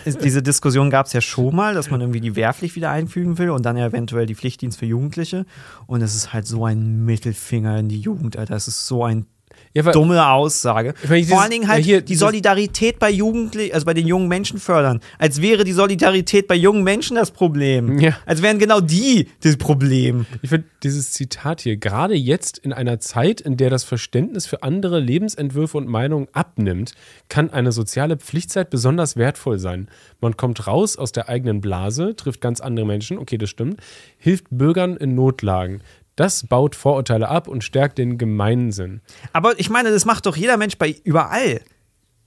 [0.06, 3.38] ist, diese Diskussion gab es ja schon mal, dass man irgendwie die Wehrpflicht wieder einfügen
[3.38, 5.46] will und dann eventuell die Pflichtdienst für Jugendliche.
[5.86, 8.56] Und es ist halt so ein Mittelfinger in die Jugend, Alter.
[8.56, 9.26] Es ist so eine
[9.74, 10.94] Ja, weil, dumme Aussage.
[11.04, 13.94] Ich meine, dieses- Vor allen Dingen halt ja, hier, die Solidarität bei Jugendlichen, also bei
[13.94, 15.00] den jungen Menschen fördern.
[15.20, 18.00] Als wäre die Solidarität bei jungen Menschen das Problem.
[18.00, 18.18] Ja.
[18.26, 20.26] Als wären genau die das Problem.
[20.42, 24.64] ich finde dieses Zitat hier, gerade jetzt in einer Zeit, in der das Verständnis für
[24.64, 26.94] andere Lebensentwürfe und Meinungen abnimmt,
[27.30, 29.88] kann eine soziale Pflichtzeit besonders wertvoll sein.
[30.22, 33.80] Man kommt raus aus der eigenen Blase, trifft ganz andere Menschen, okay, das stimmt,
[34.18, 35.82] hilft Bürgern in Notlagen.
[36.18, 39.00] Das baut Vorurteile ab und stärkt den Gemeinsinn.
[39.32, 41.62] Aber ich meine, das macht doch jeder Mensch bei überall.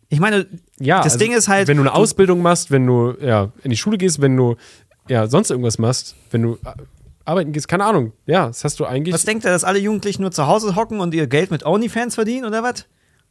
[0.08, 0.46] Ich meine,
[0.78, 1.68] Ja, das also, Ding ist halt.
[1.68, 4.56] Wenn du eine du- Ausbildung machst, wenn du ja, in die Schule gehst, wenn du
[5.08, 6.72] ja, sonst irgendwas machst, wenn du äh,
[7.24, 8.12] arbeiten gehst, keine Ahnung.
[8.26, 9.12] Ja, das hast du eigentlich.
[9.14, 12.14] Was denkt ihr, dass alle Jugendlichen nur zu Hause hocken und ihr Geld mit OnlyFans
[12.14, 12.86] verdienen oder was?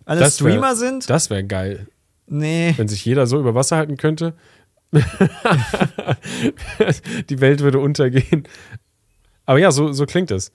[0.05, 1.09] Alle Das wär- Streamer sind?
[1.09, 1.87] Das wäre geil,
[2.27, 2.73] Nee.
[2.77, 4.33] wenn sich jeder so über Wasser halten könnte.
[7.29, 8.43] die Welt würde untergehen.
[9.49, 10.51] Aber ja, so, so klingt es.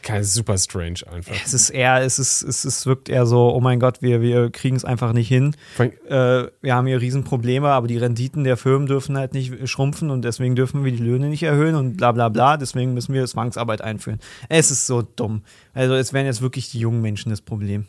[0.00, 1.34] Kein super strange einfach.
[1.44, 4.48] Es ist eher, es ist, es ist, wirkt eher so, oh mein Gott, wir, wir
[4.48, 5.54] kriegen es einfach nicht hin.
[5.78, 10.22] Äh, wir haben hier Riesenprobleme, aber die Renditen der Firmen dürfen halt nicht schrumpfen und
[10.22, 12.56] deswegen dürfen wir die Löhne nicht erhöhen und bla bla bla.
[12.56, 14.20] Deswegen müssen wir Zwangsarbeit einführen.
[14.48, 15.42] Es ist so dumm.
[15.74, 17.84] Also es wären jetzt wirklich die jungen Menschen das Problem.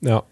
[0.00, 0.24] Ja.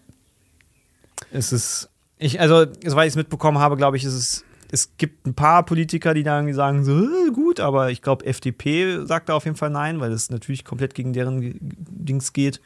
[1.31, 5.27] Es ist, ich, also, soweit ich es mitbekommen habe, glaube ich, ist es, es gibt
[5.27, 9.29] ein paar Politiker, die da irgendwie sagen, so, äh, gut, aber ich glaube, FDP sagt
[9.29, 12.59] da auf jeden Fall nein, weil es natürlich komplett gegen deren Dings geht.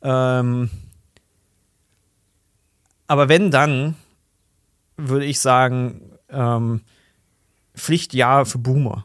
[0.00, 0.70] Ähm,
[3.06, 3.94] aber wenn dann,
[4.96, 6.80] würde ich sagen, ähm,
[7.74, 9.04] Pflicht ja für Boomer.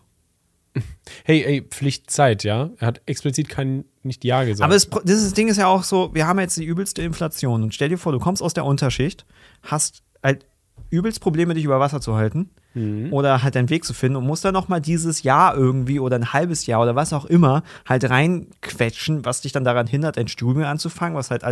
[1.26, 2.70] Hey, ey, Pflichtzeit, ja?
[2.80, 4.64] Er hat explizit kein nicht Ja gesagt.
[4.64, 7.64] Aber das, Pro- dieses Ding ist ja auch so, wir haben jetzt die übelste Inflation
[7.64, 9.26] und stell dir vor, du kommst aus der Unterschicht,
[9.62, 10.46] hast halt
[10.94, 13.14] übelst Probleme, dich über Wasser zu halten Mhm.
[13.14, 16.16] oder halt deinen Weg zu finden und musst dann noch mal dieses Jahr irgendwie oder
[16.16, 20.28] ein halbes Jahr oder was auch immer halt reinquetschen, was dich dann daran hindert, ein
[20.28, 21.44] Studium anzufangen, was halt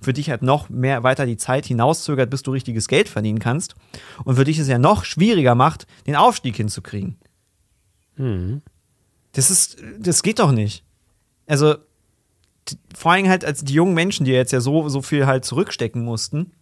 [0.00, 3.74] für dich halt noch mehr weiter die Zeit hinauszögert, bis du richtiges Geld verdienen kannst
[4.24, 7.16] und für dich es ja noch schwieriger macht, den Aufstieg hinzukriegen.
[9.32, 10.84] Das ist, das geht doch nicht.
[11.46, 11.74] Also,
[12.94, 16.04] vor allem halt als die jungen Menschen, die jetzt ja so, so viel halt zurückstecken
[16.04, 16.52] mussten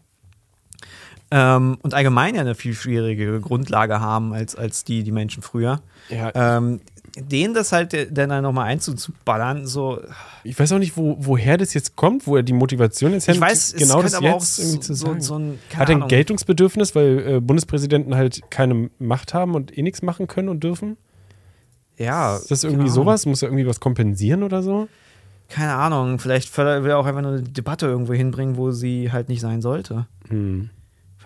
[1.30, 5.80] ähm, und allgemein ja eine viel schwierige Grundlage haben als, als die, die Menschen früher.
[6.08, 6.80] Ja, Ähm,
[7.18, 10.00] denen das halt dann halt nochmal einzuballern, so,
[10.44, 13.40] ich weiß auch nicht, wo, woher das jetzt kommt, wo er die Motivation jetzt ich
[13.40, 15.20] weiß, genau das aber auch jetzt zu so, sagen.
[15.22, 16.08] so ein, Hat er ein.
[16.08, 20.98] Geltungsbedürfnis, weil äh, Bundespräsidenten halt keine Macht haben und eh nichts machen können und dürfen?
[21.96, 23.24] Ja, Ist das irgendwie sowas?
[23.24, 24.86] Muss er irgendwie was kompensieren oder so?
[25.48, 29.28] Keine Ahnung, vielleicht will er auch einfach nur eine Debatte irgendwo hinbringen, wo sie halt
[29.30, 30.06] nicht sein sollte.
[30.28, 30.68] Hm.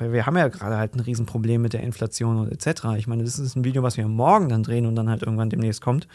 [0.01, 2.97] Weil wir haben ja gerade halt ein Riesenproblem mit der Inflation und etc.
[2.97, 5.51] Ich meine, das ist ein Video, was wir morgen dann drehen und dann halt irgendwann
[5.51, 6.09] demnächst kommt.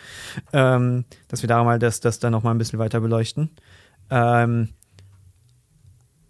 [0.54, 3.52] Ähm, dass wir da mal das, das dann noch mal ein bisschen weiter beleuchten.
[4.10, 4.70] Ähm,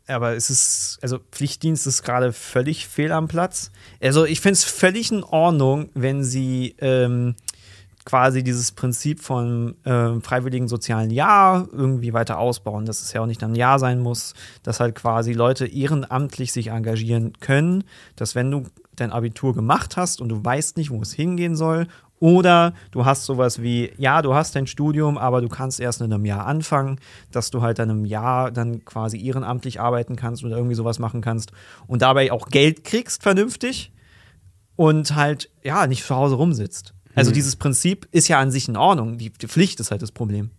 [0.06, 3.72] aber es ist, also Pflichtdienst ist gerade völlig fehl am Platz.
[4.02, 7.36] Also ich finde es völlig in Ordnung, wenn sie ähm,
[8.06, 13.26] quasi dieses Prinzip von ähm, freiwilligen sozialen Jahr irgendwie weiter ausbauen, dass es ja auch
[13.26, 17.84] nicht ein Jahr sein muss, dass halt quasi Leute ehrenamtlich sich engagieren können,
[18.16, 18.64] dass wenn du
[18.96, 21.88] dein Abitur gemacht hast und du weißt nicht, wo es hingehen soll,
[22.20, 26.14] oder du hast sowas wie, ja, du hast dein Studium, aber du kannst erst in
[26.14, 27.00] einem Jahr anfangen,
[27.32, 31.22] dass du halt dann im Jahr dann quasi ehrenamtlich arbeiten kannst oder irgendwie sowas machen
[31.22, 31.52] kannst
[31.88, 33.92] und dabei auch Geld kriegst vernünftig
[34.78, 36.95] und halt, ja, nicht zu Hause rumsitzt.
[37.16, 39.18] Also dieses Prinzip ist ja an sich in Ordnung.
[39.18, 40.52] Die, die Pflicht ist halt das Problem.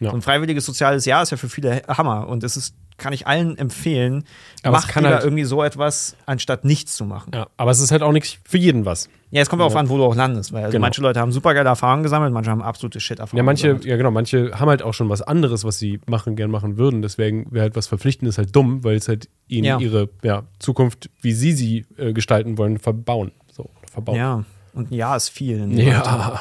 [0.00, 0.12] Ja.
[0.12, 3.56] Ein freiwilliges soziales Jahr ist ja für viele Hammer und es ist, kann ich allen
[3.58, 4.24] empfehlen,
[4.62, 7.32] Aber macht kann halt- irgendwie so etwas, anstatt nichts zu machen.
[7.34, 9.08] Ja, aber es ist halt auch nicht für jeden was.
[9.30, 10.82] Ja, es kommt auch an, wo du auch landest, weil also Genau.
[10.86, 13.84] manche Leute haben super geile Erfahrungen gesammelt, manche haben absolute Shit-Erfahrungen Ja, manche, gesammelt.
[13.84, 17.02] ja genau, manche haben halt auch schon was anderes, was sie machen, gern machen würden.
[17.02, 19.78] Deswegen wäre halt was Verpflichtendes halt dumm, weil es halt ihnen Ja.
[19.78, 23.32] ihre ja, Zukunft, wie sie sie äh, gestalten wollen, verbauen.
[23.52, 24.16] So, verbauen.
[24.16, 25.58] Ja, und ein Jahr ist viel.
[25.58, 26.40] in Ja.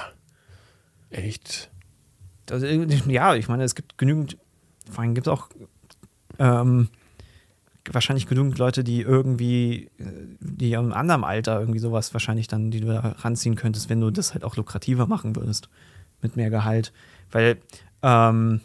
[1.10, 1.70] Echt.
[2.50, 4.38] Also, ja, ich meine, es gibt genügend,
[4.90, 5.50] vor allem gibt es auch
[6.40, 6.90] ähm,
[7.92, 12.88] wahrscheinlich genügend Leute, die irgendwie, die im anderen Alter irgendwie sowas wahrscheinlich dann, die du
[12.88, 15.70] da ranziehen könntest, wenn du das halt auch lukrativer machen würdest,
[16.22, 16.92] mit mehr Gehalt.
[17.32, 17.58] Weil
[18.02, 18.62] ähm,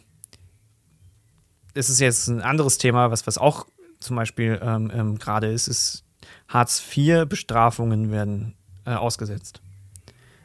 [1.74, 3.66] es ist jetzt ein anderes Thema, was, was auch
[4.00, 6.04] zum Beispiel ähm, ähm, gerade ist, ist
[6.48, 8.54] Hartz-IV-Bestrafungen werden
[8.86, 9.60] äh, ausgesetzt.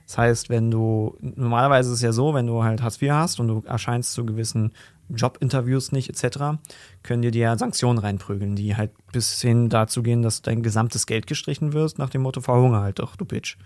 [0.08, 3.40] Das heißt, wenn du, normalerweise ist es ja so, wenn du halt Hartz IV hast
[3.40, 4.72] und du erscheinst zu gewissen
[5.10, 6.60] Jobinterviews nicht etc.,
[7.04, 11.06] können dir die ja Sanktionen reinprügeln, die halt bis hin dazu gehen, dass dein gesamtes
[11.06, 13.58] Geld gestrichen wirst, nach dem Motto, verhungere halt doch, du Bitch.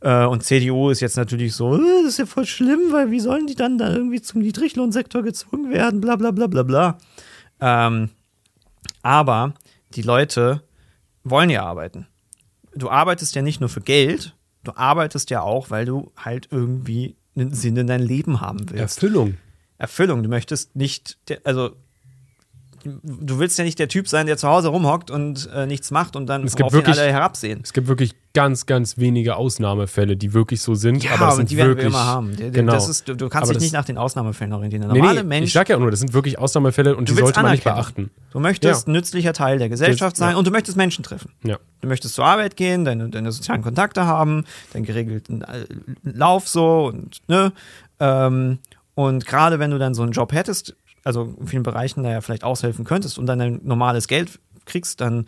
[0.00, 3.20] Äh, und CDU ist jetzt natürlich so, äh, das ist ja voll schlimm, weil wie
[3.20, 6.98] sollen die dann da irgendwie zum Niedriglohnsektor gezwungen werden, bla bla bla bla bla.
[7.60, 8.10] Ähm,
[9.02, 9.54] aber
[9.94, 10.62] die Leute
[11.24, 12.06] wollen ja arbeiten.
[12.76, 17.16] Du arbeitest ja nicht nur für Geld, du arbeitest ja auch, weil du halt irgendwie
[17.34, 19.02] einen Sinn in dein Leben haben willst.
[19.02, 19.36] Erfüllung.
[19.78, 20.22] Erfüllung.
[20.22, 21.76] Du möchtest nicht, also
[23.02, 26.16] du willst ja nicht der Typ sein, der zu Hause rumhockt und äh, nichts macht
[26.16, 27.60] und dann Es gibt auf wirklich- alle herabsehen.
[27.62, 31.02] Es gibt wirklich ganz, ganz wenige Ausnahmefälle, die wirklich so sind.
[31.02, 32.36] Ja, aber aber, sind die werden wirklich, wir immer haben.
[32.36, 32.76] Genau.
[32.76, 34.82] ist, du, kannst Aber dich nicht nach den Ausnahmefällen orientieren.
[34.82, 37.14] Der Nee, normale nee, Mensch, ich sag ja nur, das sind wirklich Ausnahmefälle und die
[37.14, 38.10] sollte man nicht beachten.
[38.32, 38.90] du möchtest Ja.
[38.90, 40.36] ein nützlicher Teil der Gesellschaft sein ja.
[40.36, 41.30] und du möchtest Menschen treffen.
[41.44, 41.58] Ja.
[41.80, 45.64] Du möchtest zur Arbeit gehen, deine, deine sozialen Kontakte haben, deinen geregelten äh,
[46.02, 47.52] Lauf so und ne.
[48.00, 48.58] Ähm,
[48.94, 50.74] und gerade wenn du dann so einen Job hättest,
[51.06, 55.00] also in vielen Bereichen da ja vielleicht aushelfen könntest und dann ein normales Geld kriegst,
[55.00, 55.26] dann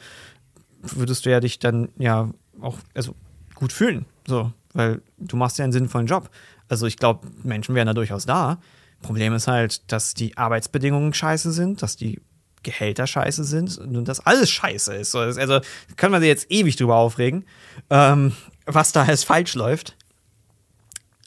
[0.82, 3.14] würdest du ja dich dann ja auch also
[3.54, 4.04] gut fühlen.
[4.26, 6.30] So, weil du machst ja einen sinnvollen Job.
[6.68, 8.58] Also ich glaube, Menschen wären da durchaus da.
[9.02, 12.20] Problem ist halt, dass die Arbeitsbedingungen scheiße sind, dass die
[12.64, 15.14] Gehälter scheiße sind und dass alles scheiße ist.
[15.14, 15.60] Also
[15.94, 17.44] kann man sich jetzt ewig drüber aufregen,
[17.88, 18.32] ähm,
[18.66, 19.96] was da alles falsch läuft.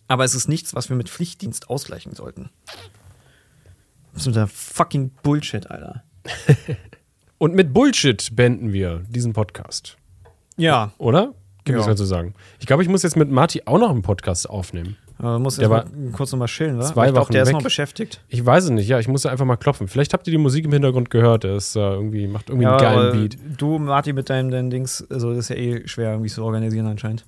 [0.10, 2.50] Aber es ist nichts, was wir mit Pflichtdienst ausgleichen sollten.
[4.14, 6.04] Absoluter fucking Bullshit, Alter.
[7.38, 9.98] Und mit Bullshit beenden wir diesen Podcast.
[10.58, 11.34] Ja, Oder?
[11.64, 11.92] Gibt es Ja.
[11.92, 11.96] ja.
[11.96, 12.34] zu sagen.
[12.60, 14.98] Ich glaube, ich muss jetzt mit Marty auch noch einen Podcast aufnehmen.
[15.24, 16.86] äh, muss Der jetzt mal kurz nochmal chillen, oder?
[16.86, 17.54] zwei ich glaub, Wochen der ist weg.
[17.56, 18.22] noch beschäftigt.
[18.30, 19.88] Ich weiß es nicht, ja, ich muss einfach mal klopfen.
[19.88, 21.44] Vielleicht habt ihr die Musik im Hintergrund gehört.
[21.44, 23.38] Der ist äh, irgendwie, macht irgendwie einen geilen aber Beat.
[23.58, 26.88] Du, Martin, mit deinem, deinem Dings, also das ist ja eh schwer irgendwie zu organisieren
[26.88, 27.26] anscheinend.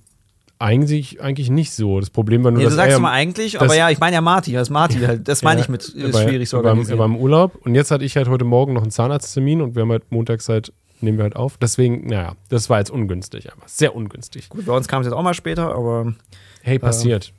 [0.58, 1.98] Eigentlich, eigentlich nicht so.
[2.00, 3.98] Das Problem war nur, Ja, du dass sagst er, immer eigentlich, das- aber ja, ich
[3.98, 5.26] meine ja Marty, das ist Marty halt.
[5.28, 6.98] Das meine Ja, ich mit er ist war- schwierig zu er Er organisieren.
[6.98, 9.82] war im Urlaub und jetzt hatte ich halt heute Morgen noch einen Zahnarzttermin und wir
[9.82, 11.58] haben halt montags halt, nehmen wir halt auf.
[11.58, 14.48] Deswegen, naja, das war jetzt ungünstig, aber sehr ungünstig.
[14.48, 16.14] Gut, bei uns kam es jetzt auch mal später, aber
[16.62, 17.32] Hey, passiert.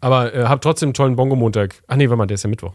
[0.00, 1.82] Aber äh, hab trotzdem einen tollen Bongo-Montag.
[1.88, 2.74] Ach nee, warte mal, der ist ja Mittwoch.